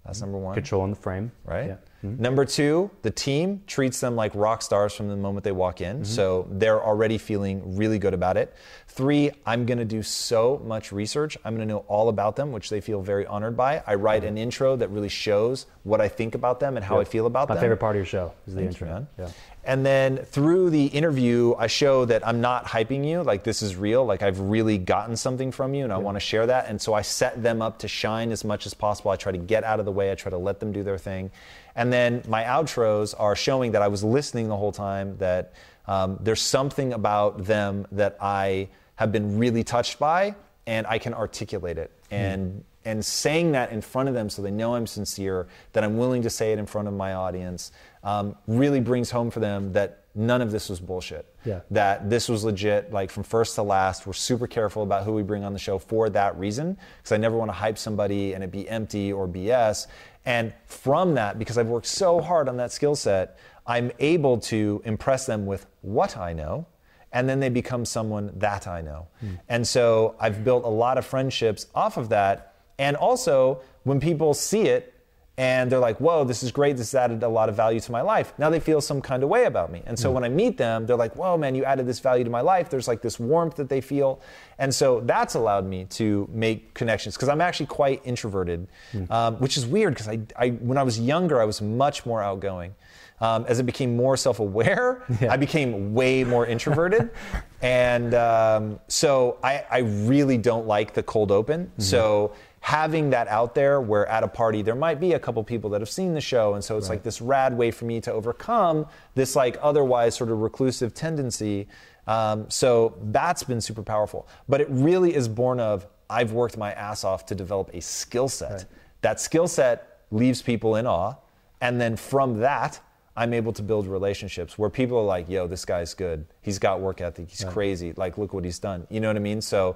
[0.06, 0.54] That's number one.
[0.54, 1.68] Control in the frame, Right?
[1.68, 1.74] Yeah.
[1.74, 2.08] Mm-hmm.
[2.08, 2.22] Mm-hmm.
[2.22, 5.98] Number two, the team treats them like rock stars from the moment they walk in.
[5.98, 6.04] Mm-hmm.
[6.04, 8.54] So they're already feeling really good about it.
[8.88, 11.36] Three, I'm going to do so much research.
[11.44, 13.82] I'm going to know all about them, which they feel very honored by.
[13.88, 17.06] I write an intro that really shows what I think about them and how I
[17.06, 17.62] feel about My them.
[17.62, 18.88] My favorite part of your show is the Thank you, intro.
[18.88, 19.08] man.
[19.18, 19.30] Yeah.
[19.66, 23.76] And then through the interview, I show that I'm not hyping you, like this is
[23.76, 26.68] real, like I've really gotten something from you and I want to share that.
[26.68, 29.10] And so I set them up to shine as much as possible.
[29.10, 31.00] I try to get out of the way, I try to let them do their
[31.00, 31.32] thing.
[31.76, 35.54] And then my outros are showing that I was listening the whole time, that
[35.88, 40.36] um, there's something about them that I have been really touched by
[40.68, 41.92] and I can articulate it.
[42.12, 45.98] And and saying that in front of them so they know I'm sincere, that I'm
[45.98, 47.72] willing to say it in front of my audience,
[48.04, 51.26] um, really brings home for them that none of this was bullshit.
[51.44, 51.62] Yeah.
[51.72, 54.08] That this was legit, like from first to last.
[54.08, 57.18] We're super careful about who we bring on the show for that reason, because I
[57.18, 59.88] never want to hype somebody and it be empty or BS.
[60.26, 64.82] And from that, because I've worked so hard on that skill set, I'm able to
[64.86, 66.68] impress them with what I know
[67.16, 69.08] and then they become someone that I know.
[69.48, 72.55] And so I've built a lot of friendships off of that.
[72.78, 74.94] And also, when people see it
[75.38, 77.92] and they're like, whoa, this is great, this has added a lot of value to
[77.92, 79.82] my life, now they feel some kind of way about me.
[79.86, 82.30] And so when I meet them, they're like, whoa, man, you added this value to
[82.30, 82.70] my life.
[82.70, 84.22] There's like this warmth that they feel.
[84.60, 88.68] And so that's allowed me to make connections because I'm actually quite introverted,
[89.10, 92.24] um, which is weird because I, I, when I was younger, I was much more
[92.24, 92.74] outgoing.
[93.22, 97.12] Um, as I became more self aware, I became way more introverted.
[97.62, 101.72] and um, so I, I really don't like the cold open.
[101.78, 102.34] So
[102.66, 105.82] having that out there where at a party there might be a couple people that
[105.82, 106.56] have seen the show.
[106.56, 110.32] And so it's like this rad way for me to overcome this like otherwise sort
[110.32, 111.68] of reclusive tendency.
[112.08, 114.28] Um, so that's been super powerful.
[114.50, 118.28] But it really is born of i've worked my ass off to develop a skill
[118.28, 118.66] set.
[119.02, 121.14] That skill set leaves people in awe.
[121.62, 122.80] And then from that
[123.16, 126.26] i'm able to build relationships where people are like yo this guy's good.
[126.42, 127.30] He's got work ethic.
[127.30, 127.94] He's crazy.
[127.96, 128.88] Like look what he's done.
[128.90, 129.40] You know what i mean?
[129.40, 129.76] So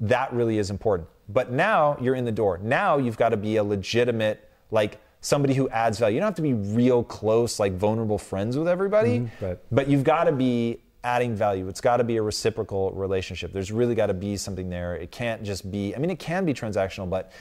[0.00, 1.06] that really is important.
[1.32, 2.58] But now you're in the door.
[2.62, 6.14] Now you've got to be a legitimate, like somebody who adds value.
[6.14, 9.58] You don't have to be real close, like vulnerable friends with everybody, mm-hmm, right.
[9.70, 11.68] but you've got to be adding value.
[11.68, 13.52] It's got to be a reciprocal relationship.
[13.52, 14.96] There's really got to be something there.
[14.96, 17.32] It can't just be, I mean, it can be transactional, but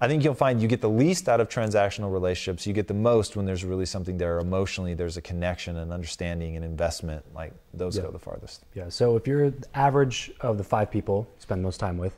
[0.00, 2.66] I think you'll find you get the least out of transactional relationships.
[2.66, 4.94] You get the most when there's really something there emotionally.
[4.94, 7.24] There's a connection and understanding and investment.
[7.34, 8.04] Like those Yeah.
[8.04, 8.64] go the farthest.
[8.74, 8.88] Yeah.
[8.90, 12.16] So if you're the average of the five people you spend most time with,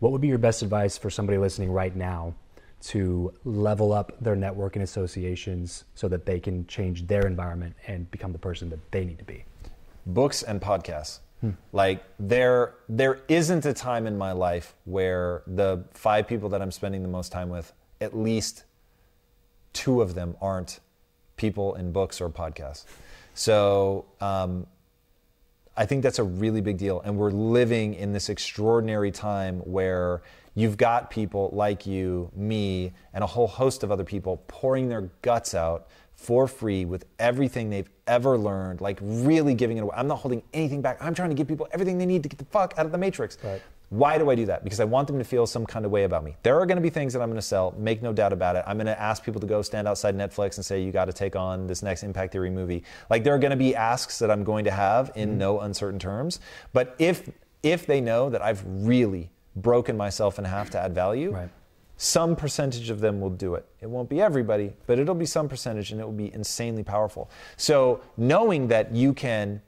[0.00, 2.34] what would be your best advice for somebody listening right now
[2.82, 8.10] to level up their network and associations so that they can change their environment and
[8.10, 9.44] become the person that they need to be?
[10.06, 11.20] books and podcasts.
[11.72, 16.70] Like there there isn't a time in my life where the five people that I'm
[16.70, 17.70] spending the most time with,
[18.00, 18.64] at least
[19.74, 20.80] two of them aren't
[21.36, 22.86] people in books or podcasts.
[23.34, 24.66] So um,
[25.76, 27.00] I think that's a really big deal.
[27.00, 30.22] And we're living in this extraordinary time where
[30.54, 35.10] you've got people like you, me, and a whole host of other people pouring their
[35.22, 39.94] guts out for free with everything they've ever learned, like really giving it away.
[39.96, 40.98] I'm not holding anything back.
[41.00, 42.98] I'm trying to give people everything they need to get the fuck out of the
[42.98, 43.36] matrix.
[43.42, 43.60] Right.
[43.90, 44.64] Why do I do that?
[44.64, 46.36] Because I want them to feel some kind of way about me.
[46.42, 48.56] There are going to be things that I'm going to sell, make no doubt about
[48.56, 48.64] it.
[48.66, 51.12] I'm going to ask people to go stand outside Netflix and say, you got to
[51.12, 52.82] take on this next Impact Theory movie.
[53.10, 55.38] Like, there are going to be asks that I'm going to have in Mm-hmm.
[55.38, 56.40] no uncertain terms.
[56.72, 57.28] But if,
[57.62, 61.50] if they know that I've really broken myself in half to add value, Right.
[61.96, 63.64] some percentage of them will do it.
[63.80, 67.30] It won't be everybody, but it'll be some percentage and it will be insanely powerful.
[67.56, 69.62] So knowing that you can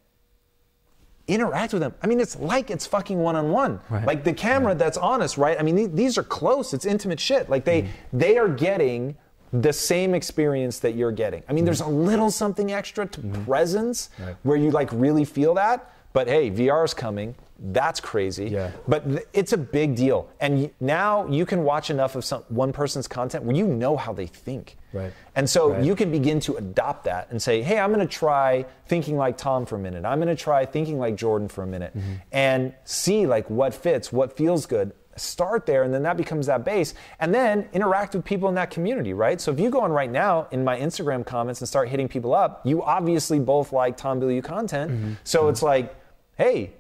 [1.29, 1.95] interact with them.
[2.03, 3.81] I mean, it's like it's fucking one on one.
[3.91, 5.59] Like the camera that's on us, right?
[5.59, 6.72] I mean, th- these are close.
[6.72, 7.49] It's intimate shit.
[7.51, 7.89] Like they mm.
[8.12, 9.16] they are getting
[9.53, 11.43] the same experience that you're getting.
[11.49, 11.66] I mean, mm.
[11.66, 13.45] there's a little something extra to mm-hmm.
[13.45, 14.37] presence Right.
[14.43, 15.93] where you like really feel that.
[16.12, 17.35] But hey, VR is coming.
[17.59, 18.49] That's crazy.
[18.49, 18.70] Yeah.
[18.87, 20.29] But th- it's a big deal.
[20.41, 23.97] And y- now you can watch enough of some one person's content where you know
[23.97, 24.77] how they think.
[24.97, 25.12] Right.
[25.34, 25.82] And so Right.
[25.84, 29.36] you can begin to adopt that and say, hey, I'm going to try thinking like
[29.36, 30.05] Tom for a minute.
[30.05, 32.12] I'm going to try thinking like Jordan for a minute Mm-hmm.
[32.32, 34.92] and see like what fits, what feels good.
[35.18, 36.92] Start there, and then that becomes that base.
[37.20, 39.40] And then interact with people in that community, right?
[39.40, 42.34] So if you go on right now in my Instagram comments and start hitting people
[42.34, 44.90] up, you obviously both like Tom Bilyeu content.
[44.90, 45.12] Mm-hmm.
[45.24, 45.94] So it's like,
[46.36, 46.74] hey,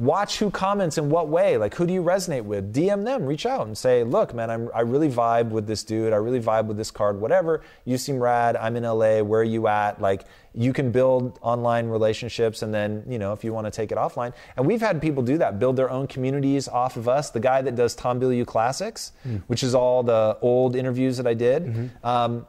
[0.00, 1.56] watch who comments in what way.
[1.58, 2.74] Like who do you resonate with?
[2.74, 3.26] Dm them.
[3.26, 6.12] Reach out and say look man I'm, i really vibe with this dude.
[6.12, 7.62] I really vibe with this card whatever.
[7.84, 8.56] You seem rad.
[8.56, 10.00] I'm in la where are you at?
[10.00, 10.24] Like
[10.54, 13.98] you can build online relationships and then you know if you want to take it
[13.98, 14.32] offline.
[14.56, 17.30] And we've had people do that build their own communities off of us.
[17.30, 19.12] The guy that does tom bilyeu classics
[19.46, 22.46] which is all the old interviews that i did um,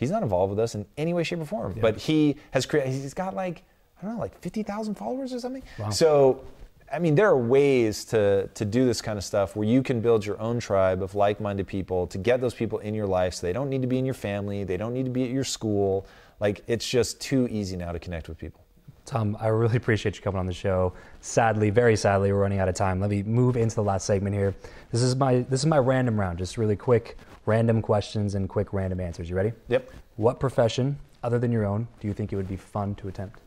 [0.00, 1.74] he's not involved with us in any way, shape, or form.
[1.78, 2.92] But he has created.
[2.92, 3.62] He's got like
[4.00, 5.62] I don't know, like fifty thousand followers or something.
[5.90, 6.44] So,
[6.92, 10.00] I mean, there are ways to to do this kind of stuff where you can
[10.00, 13.34] build your own tribe of like-minded people to get those people in your life.
[13.34, 14.64] So they don't need to be in your family.
[14.64, 16.06] They don't need to be at your school.
[16.40, 18.64] Like it's just too easy now to connect with people.
[19.04, 20.92] Tom, I really appreciate you coming on the show.
[21.20, 23.00] Sadly, very sadly, we're running out of time.
[23.00, 24.54] Let me move into the last segment here.
[24.92, 28.72] This is my this is my random round, just really quick random questions and quick
[28.72, 29.28] random answers.
[29.28, 29.52] You ready?
[29.68, 29.90] Yep.
[30.16, 33.40] What profession, other than your own, do you think it would be fun to attempt?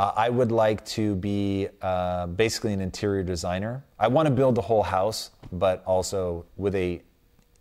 [0.00, 3.84] Uh, I would like to be uh, basically an interior designer.
[3.98, 7.02] I want to build the whole house, but also with a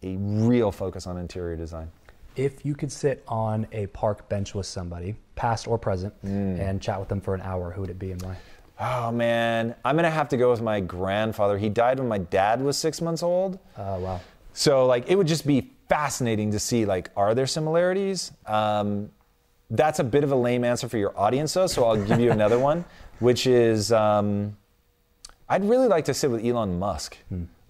[0.03, 1.91] a real focus on interior design.
[2.37, 6.57] If you could sit on a park bench with somebody, past or present, Mm.
[6.61, 8.37] and chat with them for an hour, who would it be and why?
[8.79, 11.57] Oh man, I'm gonna have to go with my grandfather.
[11.57, 13.59] He died when my dad was six months old.
[13.75, 14.21] Uh, wow.
[14.53, 18.31] So like, it would just be fascinating to see like, are there similarities?
[18.45, 19.11] Um,
[19.69, 22.31] that's a bit of a lame answer for your audience though, so I'll give you
[22.31, 22.85] another one,
[23.19, 24.57] which is um,
[25.47, 27.17] I'd really like to sit with Elon Musk.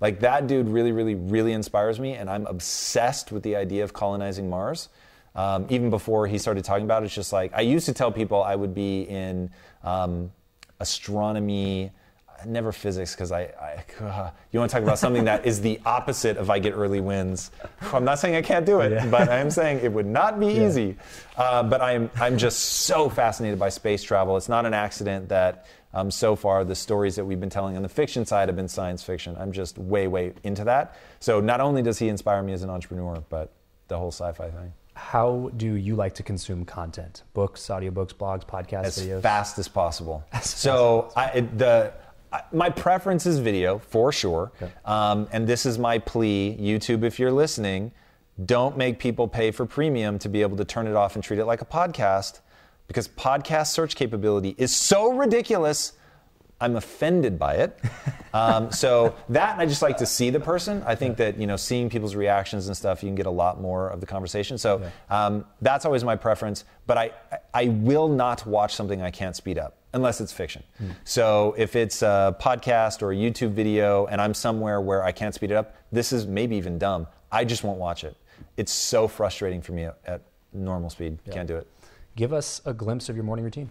[0.01, 3.93] Like that dude really, really, really inspires me, and I'm obsessed with the idea of
[3.93, 4.89] colonizing Mars.
[5.35, 8.11] Um, even before he started talking about it, it's just like I used to tell
[8.11, 9.51] people I would be in
[9.83, 10.31] um,
[10.79, 11.91] astronomy,
[12.45, 16.37] never physics, because I, I you want to talk about something that is the opposite
[16.37, 17.51] of I get early wins.
[17.93, 19.05] I'm not saying I can't do it, Yeah.
[19.07, 20.95] but I'm saying it would not be easy.
[21.37, 24.37] Uh, but I'm I'm just so fascinated by space travel.
[24.37, 27.81] It's not an accident that um, so far the stories that we've been telling on
[27.83, 29.35] the fiction side have been science fiction.
[29.39, 30.95] I'm just way way into that.
[31.19, 33.51] So not only does he inspire me as an entrepreneur, but
[33.87, 34.73] the whole sci-fi thing.
[34.93, 37.23] How do you like to consume content?
[37.33, 39.21] Books, audiobooks, blogs, podcasts, as videos?
[39.21, 40.25] fast as possible.
[40.41, 42.08] so I, it- the I,
[42.51, 44.51] my preference is video for sure,
[44.85, 46.57] um, and this is my plea.
[46.59, 47.91] YouTube, if you're listening,
[48.45, 51.39] don't make people pay for premium to be able to turn it off and treat
[51.39, 52.41] it like a podcast,
[52.87, 55.93] because podcast search capability is so ridiculous.
[56.61, 57.79] I'm offended by it.
[58.31, 60.83] Um, so that and I just like to see the person.
[60.85, 63.59] I think that you know seeing people's reactions and stuff, you can get a lot
[63.59, 64.55] more of the conversation.
[64.59, 66.63] So um, that's always my preference.
[66.85, 67.11] But I
[67.55, 70.63] I will not watch something I can't speed up unless it's fiction.
[71.03, 75.33] So if it's a podcast or a YouTube video and I'm somewhere where I can't
[75.33, 77.07] speed it up, this is maybe even dumb.
[77.31, 78.15] I just won't watch it.
[78.57, 80.21] It's so frustrating for me at,
[80.51, 81.19] normal speed.
[81.29, 81.67] Can't do it.
[82.15, 83.69] Give us a glimpse of your morning routine.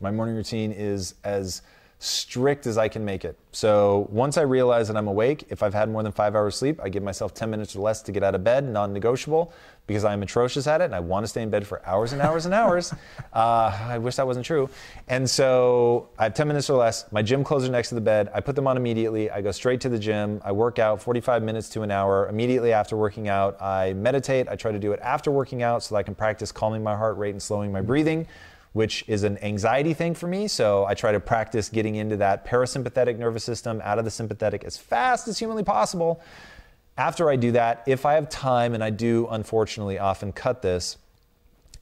[0.00, 1.62] My morning routine is as
[2.02, 3.38] strict as I can make it.
[3.52, 6.80] So once I realize that I'm awake, if I've had more than five hours sleep,
[6.82, 9.52] I give myself 10 minutes or less to get out of bed, non negotiable,
[9.86, 12.22] because I'm atrocious at it and I want to stay in bed for hours and
[12.22, 12.92] hours and hours.
[13.32, 14.68] Uh, I wish that wasn't true.
[15.06, 17.04] And so I have 10 minutes or less.
[17.12, 18.28] My gym clothes are next to the bed.
[18.34, 19.30] I put them on immediately.
[19.30, 20.40] I go straight to the gym.
[20.44, 22.28] I work out 45 minutes to an hour.
[22.28, 24.48] Immediately after working out, I meditate.
[24.48, 26.96] I try to do it after working out so that I can practice calming my
[26.96, 28.26] heart rate and slowing my breathing.
[28.72, 30.46] Which is an anxiety thing for me.
[30.46, 34.64] So I try to practice getting into that parasympathetic nervous system out of the sympathetic
[34.64, 36.22] as fast as humanly possible.
[36.96, 40.98] After I do that, if I have time, and I do unfortunately often cut this,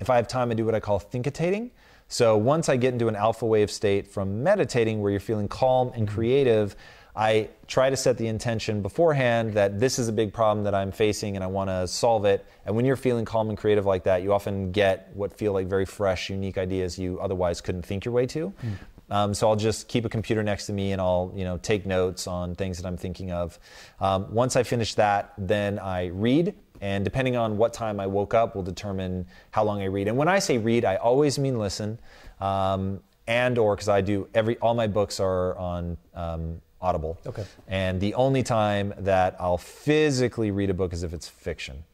[0.00, 1.72] if I have time, I do what I call thinkitating.
[2.08, 5.90] So once I get into an alpha wave state from meditating where you're feeling calm
[5.94, 6.14] and mm-hmm.
[6.14, 6.76] creative,
[7.18, 10.92] I try to set the intention beforehand that this is a big problem that I'm
[10.92, 12.46] facing and I want to solve it.
[12.64, 15.66] And when you're feeling calm and creative like that, you often get what feel like
[15.66, 18.52] very fresh, unique ideas you otherwise couldn't think your way to.
[18.62, 18.72] Mm.
[19.10, 21.86] Um, so I'll just keep a computer next to me and I'll you know take
[21.86, 23.58] notes on things that I'm thinking of.
[23.98, 26.54] Um, once I finish that, then I read.
[26.80, 30.06] And depending on what time I woke up, will determine how long I read.
[30.06, 31.98] And when I say read, I always mean listen,
[32.40, 37.18] um, and or because I do every all my books are on um, Audible.
[37.26, 37.44] Okay.
[37.66, 41.84] And the only time that I'll physically read a book is if it's fiction,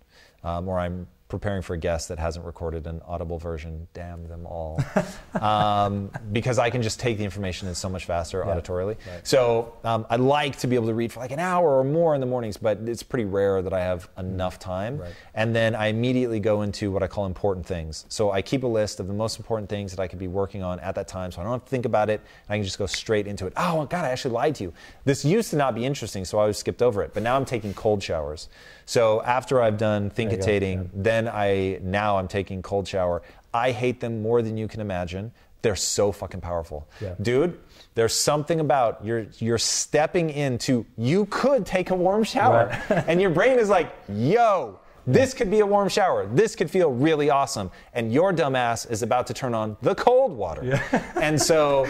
[0.43, 1.07] um, or I'm
[1.39, 3.89] preparing for a guest that hasn't recorded an audible version.
[3.93, 4.83] Damn them all.
[5.41, 8.55] um, because I can just take the information in so much faster yeah.
[8.55, 8.97] auditorily.
[9.07, 9.27] Right.
[9.27, 12.15] So um, I like to be able to read for like an hour or more
[12.15, 14.99] in the mornings, but it's pretty rare that I have enough time.
[14.99, 15.13] Right.
[15.35, 18.07] And then I immediately go into what I call important things.
[18.09, 20.63] So I keep a list of the most important things that I could be working
[20.63, 22.21] on at that time so I don't have to think about it.
[22.49, 23.53] I can just go straight into it.
[23.57, 24.73] Oh, God, I actually lied to you.
[25.05, 27.13] This used to not be interesting, so I always skipped over it.
[27.13, 28.49] But now I'm taking cold showers.
[28.87, 30.89] So after I've done thinkitating, yeah.
[30.95, 33.23] then I now I'm taking cold shower.
[33.53, 35.33] I hate them more than you can imagine.
[35.63, 36.87] They're so fucking powerful.
[37.01, 37.15] Yeah.
[37.23, 37.59] Dude,
[37.95, 43.05] there's something about you're you're stepping into you could take a warm shower right.
[43.09, 46.27] and your brain is like, "Yo, this could be a warm shower.
[46.33, 47.71] This could feel really awesome.
[47.93, 50.65] And your dumbass is about to turn on the cold water.
[50.65, 51.13] Yeah.
[51.21, 51.87] and so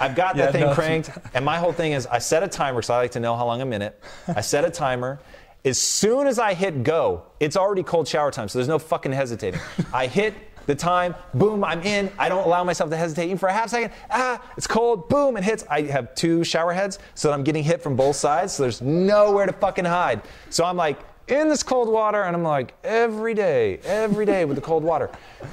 [0.00, 0.74] I've got that yeah, thing no.
[0.74, 1.10] cranked.
[1.34, 3.44] And my whole thing is I set a timer because I like to know how
[3.44, 4.02] long I'm in it.
[4.28, 5.20] I set a timer.
[5.64, 9.12] As soon as I hit go, it's already cold shower time, so there's no fucking
[9.12, 9.60] hesitating.
[9.94, 10.34] I hit
[10.66, 12.10] the time, boom, I'm in.
[12.18, 13.92] I don't allow myself to hesitate even for a half second.
[14.10, 15.64] Ah, it's cold, boom, it hits.
[15.70, 19.46] I have two shower heads, so I'm getting hit from both sides, so there's nowhere
[19.46, 20.20] to fucking hide.
[20.50, 20.98] So I'm like
[21.28, 25.10] in this cold water, and I'm like every day, every day with the cold water.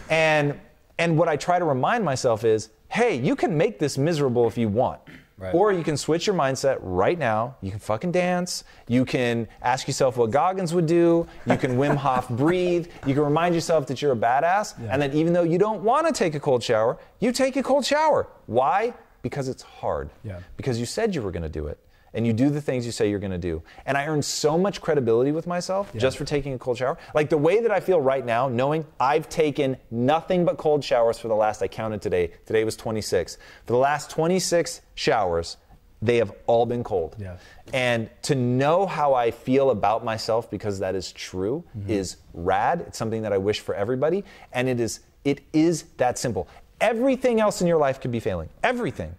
[0.10, 0.60] And
[1.00, 4.58] and what I try to remind myself is, hey, you can make this miserable if
[4.58, 5.00] you want.
[5.42, 5.56] Right.
[5.56, 7.56] Or you can switch your mindset right now.
[7.62, 8.64] You can fucking dance.
[8.88, 11.28] You can ask yourself what Goggins would do.
[11.48, 12.88] You can Wim Hof breathe.
[13.08, 14.80] You can remind yourself that you're a badass.
[14.80, 14.90] Yeah.
[14.92, 17.64] And that even though you don't want to take a cold shower, you take a
[17.64, 18.28] cold shower.
[18.46, 18.94] Why?
[19.24, 20.12] Because it's hard.
[20.24, 20.42] Yeah.
[20.58, 21.80] Because you said you were going to do it
[22.14, 23.62] and you do the things you say you're going to do.
[23.86, 26.00] And I earned so much credibility with myself yeah.
[26.00, 26.98] just for taking a cold shower.
[27.16, 31.20] Like the way that I feel right now, knowing I've taken nothing but cold showers
[31.20, 33.38] for the last, I counted today, today was 26.
[33.66, 35.58] For the last 26 showers,
[36.02, 37.16] they have all been cold.
[37.20, 37.38] Yeah.
[37.74, 41.90] And to know how I feel about myself because that is true mm-hmm.
[41.90, 42.86] is rad.
[42.88, 44.24] It's something that I wish for everybody.
[44.52, 46.48] And it is, it is that simple.
[46.82, 48.50] Everything else in your life could be failing.
[48.64, 49.16] Everything.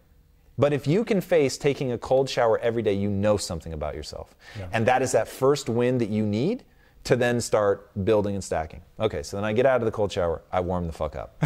[0.63, 3.97] But if you can face taking a cold shower every day, you know something about
[3.97, 4.37] yourself.
[4.57, 4.69] Yeah.
[4.73, 6.63] And that is that first win that you need
[7.03, 8.81] to then start building and stacking.
[9.01, 11.43] Okay, so then I get out of the cold shower, I warm the fuck up.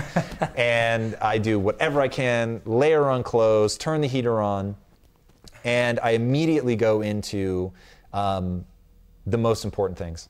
[0.58, 4.76] and I do whatever I can, layer on clothes, turn the heater on,
[5.64, 7.72] and I immediately go into
[8.12, 8.66] um,
[9.24, 10.28] the most important things.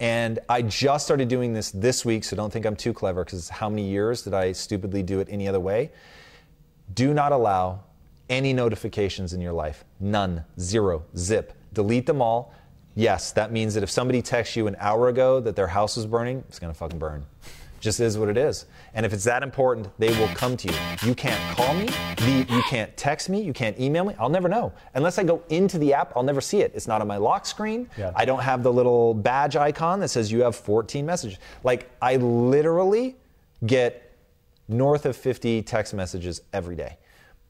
[0.00, 3.48] And I just started doing this this week, so don't think I'm too clever because
[3.50, 5.92] how many years did I stupidly do it any other way?
[6.92, 7.80] Do not allow
[8.28, 9.84] any notifications in your life.
[10.00, 10.44] None.
[10.58, 11.04] Zero.
[11.16, 11.52] Zip.
[11.72, 12.52] Delete them all.
[12.94, 16.06] Yes, that means that if somebody texts you an hour ago that their house is
[16.06, 17.26] burning, it's gonna fucking burn.
[17.80, 18.64] Just is what it is.
[18.94, 20.78] And if it's that important, they will come to you.
[21.02, 21.88] You can't call me,
[22.26, 24.14] you can't text me, you can't email me.
[24.18, 24.72] I'll never know.
[24.94, 26.72] Unless I go into the app, I'll never see it.
[26.74, 27.90] It's not on my lock screen.
[27.98, 28.12] Yeah.
[28.16, 31.38] I don't have the little badge icon that says you have 14 messages.
[31.62, 33.16] Like, I literally
[33.66, 34.03] get
[34.68, 36.96] north of 50 text messages every day.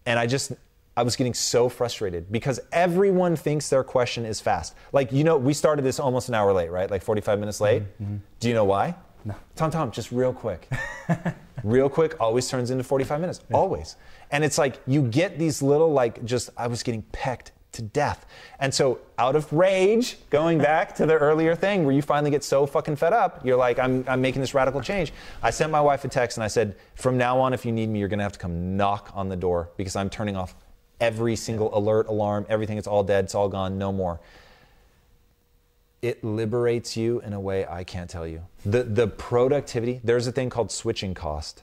[0.07, 0.53] And I just,
[0.97, 4.75] I was getting so frustrated because everyone thinks their question is fast.
[4.93, 6.91] Like, you know, we started this almost an hour late, right?
[6.91, 7.83] Like 45 minutes late.
[7.83, 8.05] Mm-hmm.
[8.05, 8.17] mm-hmm.
[8.41, 8.95] Do you know why?
[9.25, 9.35] No.
[9.57, 10.69] Tom, Tom, just real quick.
[11.65, 13.41] real quick always turns into 45 minutes.
[13.49, 13.57] Yeah.
[13.57, 13.97] Always.
[14.31, 18.27] And it's like you get these little, like, just, I was getting pecked to death.
[18.59, 22.43] And so, out of rage, going back to the earlier thing where you finally get
[22.43, 25.13] so fucking fed up, you're like, I'm, I'm making this radical change.
[25.43, 27.89] I sent my wife a text and I said, From now on, if you need
[27.89, 30.55] me, you're to have to come knock on the door because I'm turning off
[31.01, 32.79] every single alert, alarm, everything.
[32.79, 34.21] It's all dead, it's all gone, no more.
[36.03, 38.43] It liberates you in a way I can't tell you.
[38.65, 41.63] The, the productivity, there's a thing called switching cost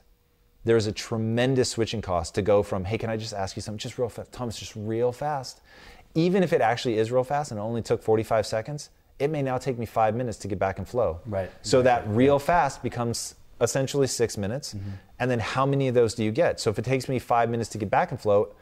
[0.64, 3.78] there's a tremendous switching cost to go from, hey, can I just ask you something
[3.78, 4.32] just real fast?
[4.32, 5.60] Thomas, just real fast
[6.14, 9.42] even if it actually is real fast and it only took 45 seconds, it may
[9.42, 11.20] now take me five minutes to get back in flow.
[11.26, 11.50] Right.
[11.62, 11.84] So right.
[11.84, 14.74] that real fast becomes essentially six minutes.
[14.74, 14.90] Mm-hmm.
[15.20, 16.58] And then how many of those do you get?
[16.60, 18.54] So if it takes me five minutes to get back in flow,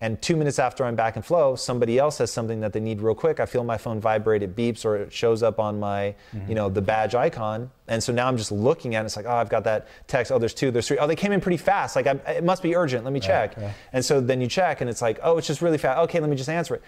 [0.00, 3.00] and two minutes after I'm back in flow, somebody else has something that they need
[3.00, 3.40] real quick.
[3.40, 6.14] I feel my phone vibrate, it beeps, or it shows up on my,
[6.48, 7.70] you know, the badge icon.
[7.88, 9.06] And so now I'm just looking at it.
[9.06, 10.30] It's like, oh, I've got that text.
[10.32, 10.98] Oh, there's two, there's three.
[10.98, 11.96] Oh, they came in pretty fast.
[11.96, 13.04] Like, I, it must be urgent.
[13.04, 13.54] Let me check.
[13.56, 13.72] yeah.
[13.92, 15.98] And so then you check, and it's like, oh, it's just really fast.
[16.00, 16.82] Okay, let me just answer it.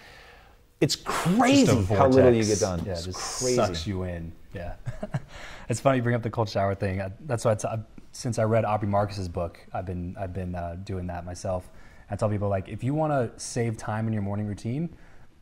[0.79, 2.83] It's crazy how little you get done.
[2.85, 3.55] Yeah, it's just crazy.
[3.55, 4.31] sucks you in.
[4.53, 4.75] Yeah,
[5.69, 7.01] it's funny you bring up the cold shower thing.
[7.01, 7.79] I, that's why it's, I,
[8.11, 11.67] since I read Aubrey Marcus's book, I've been I've been uh, doing that myself.
[12.09, 14.89] I tell people like if you want to save time in your morning routine,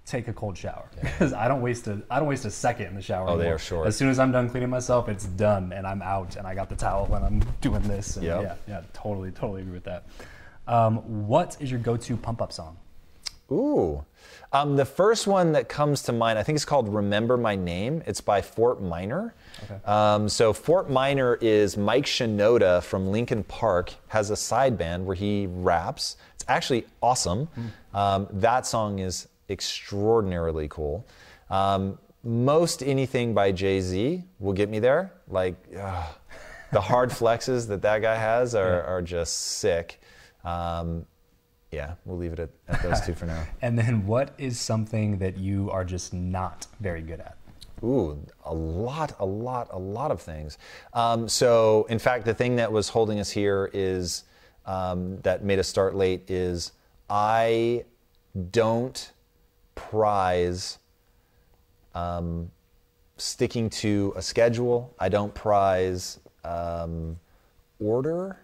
[0.06, 2.96] take a cold shower because I don't waste a I don't waste a second in
[2.96, 3.30] the shower.
[3.30, 3.88] Oh, they are short.
[3.88, 6.70] As soon as I'm done cleaning myself, it's done and I'm out and I got
[6.70, 8.18] the towel when I'm doing this.
[8.18, 8.42] And Yep.
[8.42, 10.06] Yeah, yeah, totally, totally agree with that.
[10.68, 12.78] Um, what is your go-to pump up song?
[13.52, 14.04] Ooh.
[14.52, 18.02] Um, the first one that comes to mind, I think it's called Remember My Name.
[18.06, 19.34] It's by Fort Minor.
[19.86, 25.16] Um, so Fort Minor is Mike Shinoda from Linkin Park, has a side band where
[25.16, 26.18] he raps.
[26.36, 27.50] It's actually awesome.
[27.94, 31.06] Um, that song is extraordinarily cool.
[31.50, 35.12] Um, most anything by Jay Z will get me there.
[35.28, 36.16] Like, ugh,
[36.72, 40.02] the hard flexes that that guy has are, are just sick.
[40.44, 41.06] Um,
[41.76, 43.44] yeah, we'll leave it at, at those two for now.
[43.62, 47.38] And then what is something that you are just not very good at?
[47.84, 50.58] Ooh, a lot, a lot, a lot of things.
[50.94, 54.24] Um, so, in fact, the thing that was holding us here is
[54.66, 56.72] um, that made us start late is
[57.10, 57.84] I
[58.52, 59.12] don't
[59.76, 60.80] prize
[61.94, 62.50] um,
[63.18, 64.96] sticking to a schedule.
[64.98, 67.20] I don't prize um,
[67.80, 68.40] order.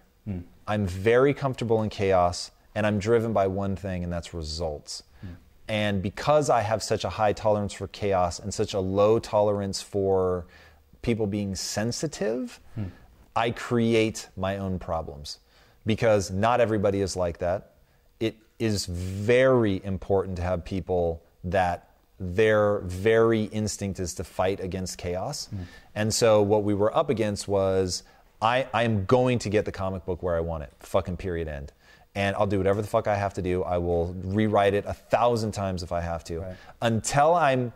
[0.68, 5.04] I'm very comfortable in chaos, and I'm driven by one thing, and that's results.
[5.68, 9.82] And because I have such a high tolerance for chaos and such a low tolerance
[9.82, 10.46] for
[11.02, 12.60] people being sensitive,
[13.36, 15.40] I create my own problems
[15.86, 17.76] because not everybody is like that.
[18.20, 21.88] It is very important to have people that
[22.20, 25.48] their very instinct is to fight against chaos.
[25.96, 28.04] And so what we were up against was
[28.42, 31.48] I, I am going to get the comic book where I want it, fucking period
[31.48, 31.72] end.
[32.14, 33.64] And I'll do whatever the fuck I have to do.
[33.64, 36.40] I will rewrite it a thousand times if I have to.
[36.40, 36.56] Right.
[36.82, 37.72] Until I'm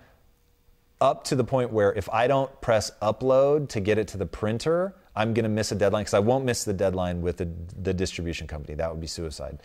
[1.00, 4.26] up to the point where if I don't press upload to get it to the
[4.26, 7.50] printer, I'm going to miss a deadline because I won't miss the deadline with the,
[7.82, 8.76] the distribution company.
[8.76, 9.60] That would be suicide.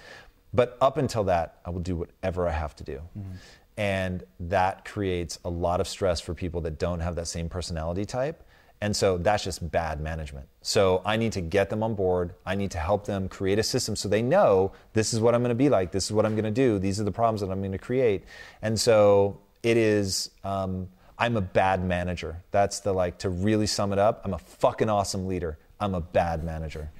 [0.52, 3.00] But up until that, I will do whatever I have to do.
[3.18, 3.32] Mm-hmm.
[3.76, 8.04] And that creates a lot of stress for people that don't have that same personality
[8.04, 8.44] type.
[8.82, 10.48] And so that's just bad management.
[10.62, 12.34] So I need to get them on board.
[12.46, 15.42] I need to help them create a system so they know this is what I'm
[15.42, 15.92] going to be like.
[15.92, 16.78] This is what I'm going to do.
[16.78, 18.24] These are the problems that I'm going to create.
[18.62, 22.42] And so it is, um, I'm a bad manager.
[22.52, 25.58] That's the like, to really sum it up, I'm a fucking awesome leader.
[25.78, 26.90] I'm a bad manager.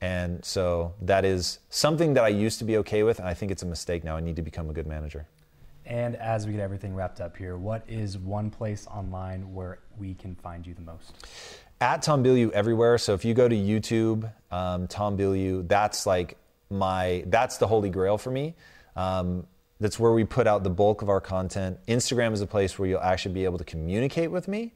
[0.00, 3.20] And so that is something that I used to be okay with.
[3.20, 4.16] And I think it's a mistake now.
[4.16, 5.26] I need to become a good manager.
[5.90, 10.14] And as we get everything wrapped up here, what is one place online where we
[10.14, 11.12] can find you the most?
[11.80, 12.98] at Tom Bilyeu everywhere.
[12.98, 16.36] So if you go to YouTube, um, Tom Bilyeu, that's like
[16.68, 18.54] my that's the holy grail for me.
[18.96, 19.46] Um,
[19.80, 21.78] that's where we put out the bulk of our content.
[21.88, 24.72] Instagram is a place where you'll actually be able to communicate with me.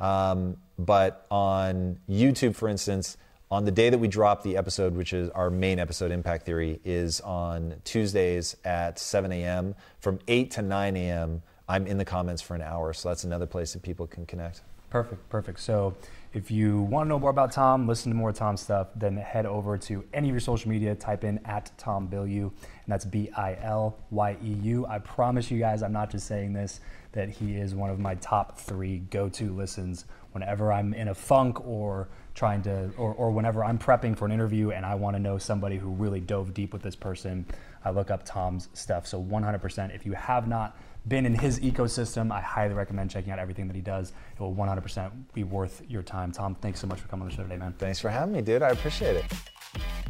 [0.00, 3.18] Um, but on YouTube, for instance,
[3.50, 6.80] on the day that we drop the episode, which is our main episode, Impact Theory,
[6.84, 9.74] is on Tuesdays at 7 a.m.
[10.00, 12.92] From 8 to 9 a.m., I'm in the comments for an hour.
[12.92, 14.62] So that's another place that people can connect.
[14.90, 15.60] Perfect, perfect.
[15.60, 15.96] So
[16.32, 19.46] if you want to know more about Tom, listen to more Tom stuff, then head
[19.46, 22.52] over to any of your social media, type in at Tom Bilyeu, and
[22.86, 24.86] that's B I L Y E U.
[24.86, 26.80] I promise you guys, I'm not just saying this,
[27.12, 31.14] that he is one of my top three go to listens whenever I'm in a
[31.14, 35.16] funk or trying to, or, or whenever I'm prepping for an interview and I want
[35.16, 37.46] to know somebody who really dove deep with this person.
[37.84, 39.06] I look up Tom's stuff.
[39.06, 43.38] So 100%, if you have not been in his ecosystem, I highly recommend checking out
[43.38, 44.12] everything that he does.
[44.34, 46.30] It will 100% be worth your time.
[46.30, 47.74] Tom, thanks so much for coming on the show today, man.
[47.78, 48.62] Thanks for having me, dude.
[48.62, 49.55] I appreciate it.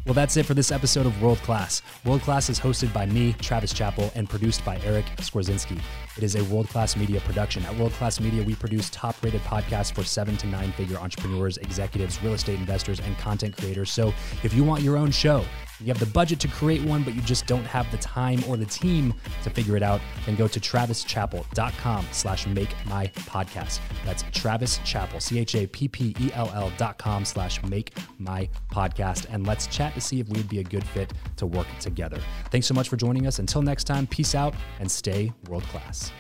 [0.06, 1.82] Well, that's it for this episode of World Class.
[2.04, 5.80] World Class is hosted by me, Travis Chappell, and produced by Eric Skwarzinski.
[6.16, 7.64] It is a world class media production.
[7.64, 11.58] At World Class Media, we produce top rated podcasts for seven to nine figure entrepreneurs,
[11.58, 13.90] executives, real estate investors, and content creators.
[13.90, 14.14] So
[14.44, 15.44] if you want your own show,
[15.80, 18.56] you have the budget to create one, but you just don't have the time or
[18.56, 23.80] the team to figure it out, then go to travischappell.com slash make my podcast.
[24.04, 29.26] That's Travis Chappell, C-H-A-P-P-E-L-L dot com slash make my podcast.
[29.30, 32.20] And let's chat to see if we'd be a good fit to work together.
[32.50, 33.38] Thanks so much for joining us.
[33.38, 36.12] Until next time, peace out and stay world class.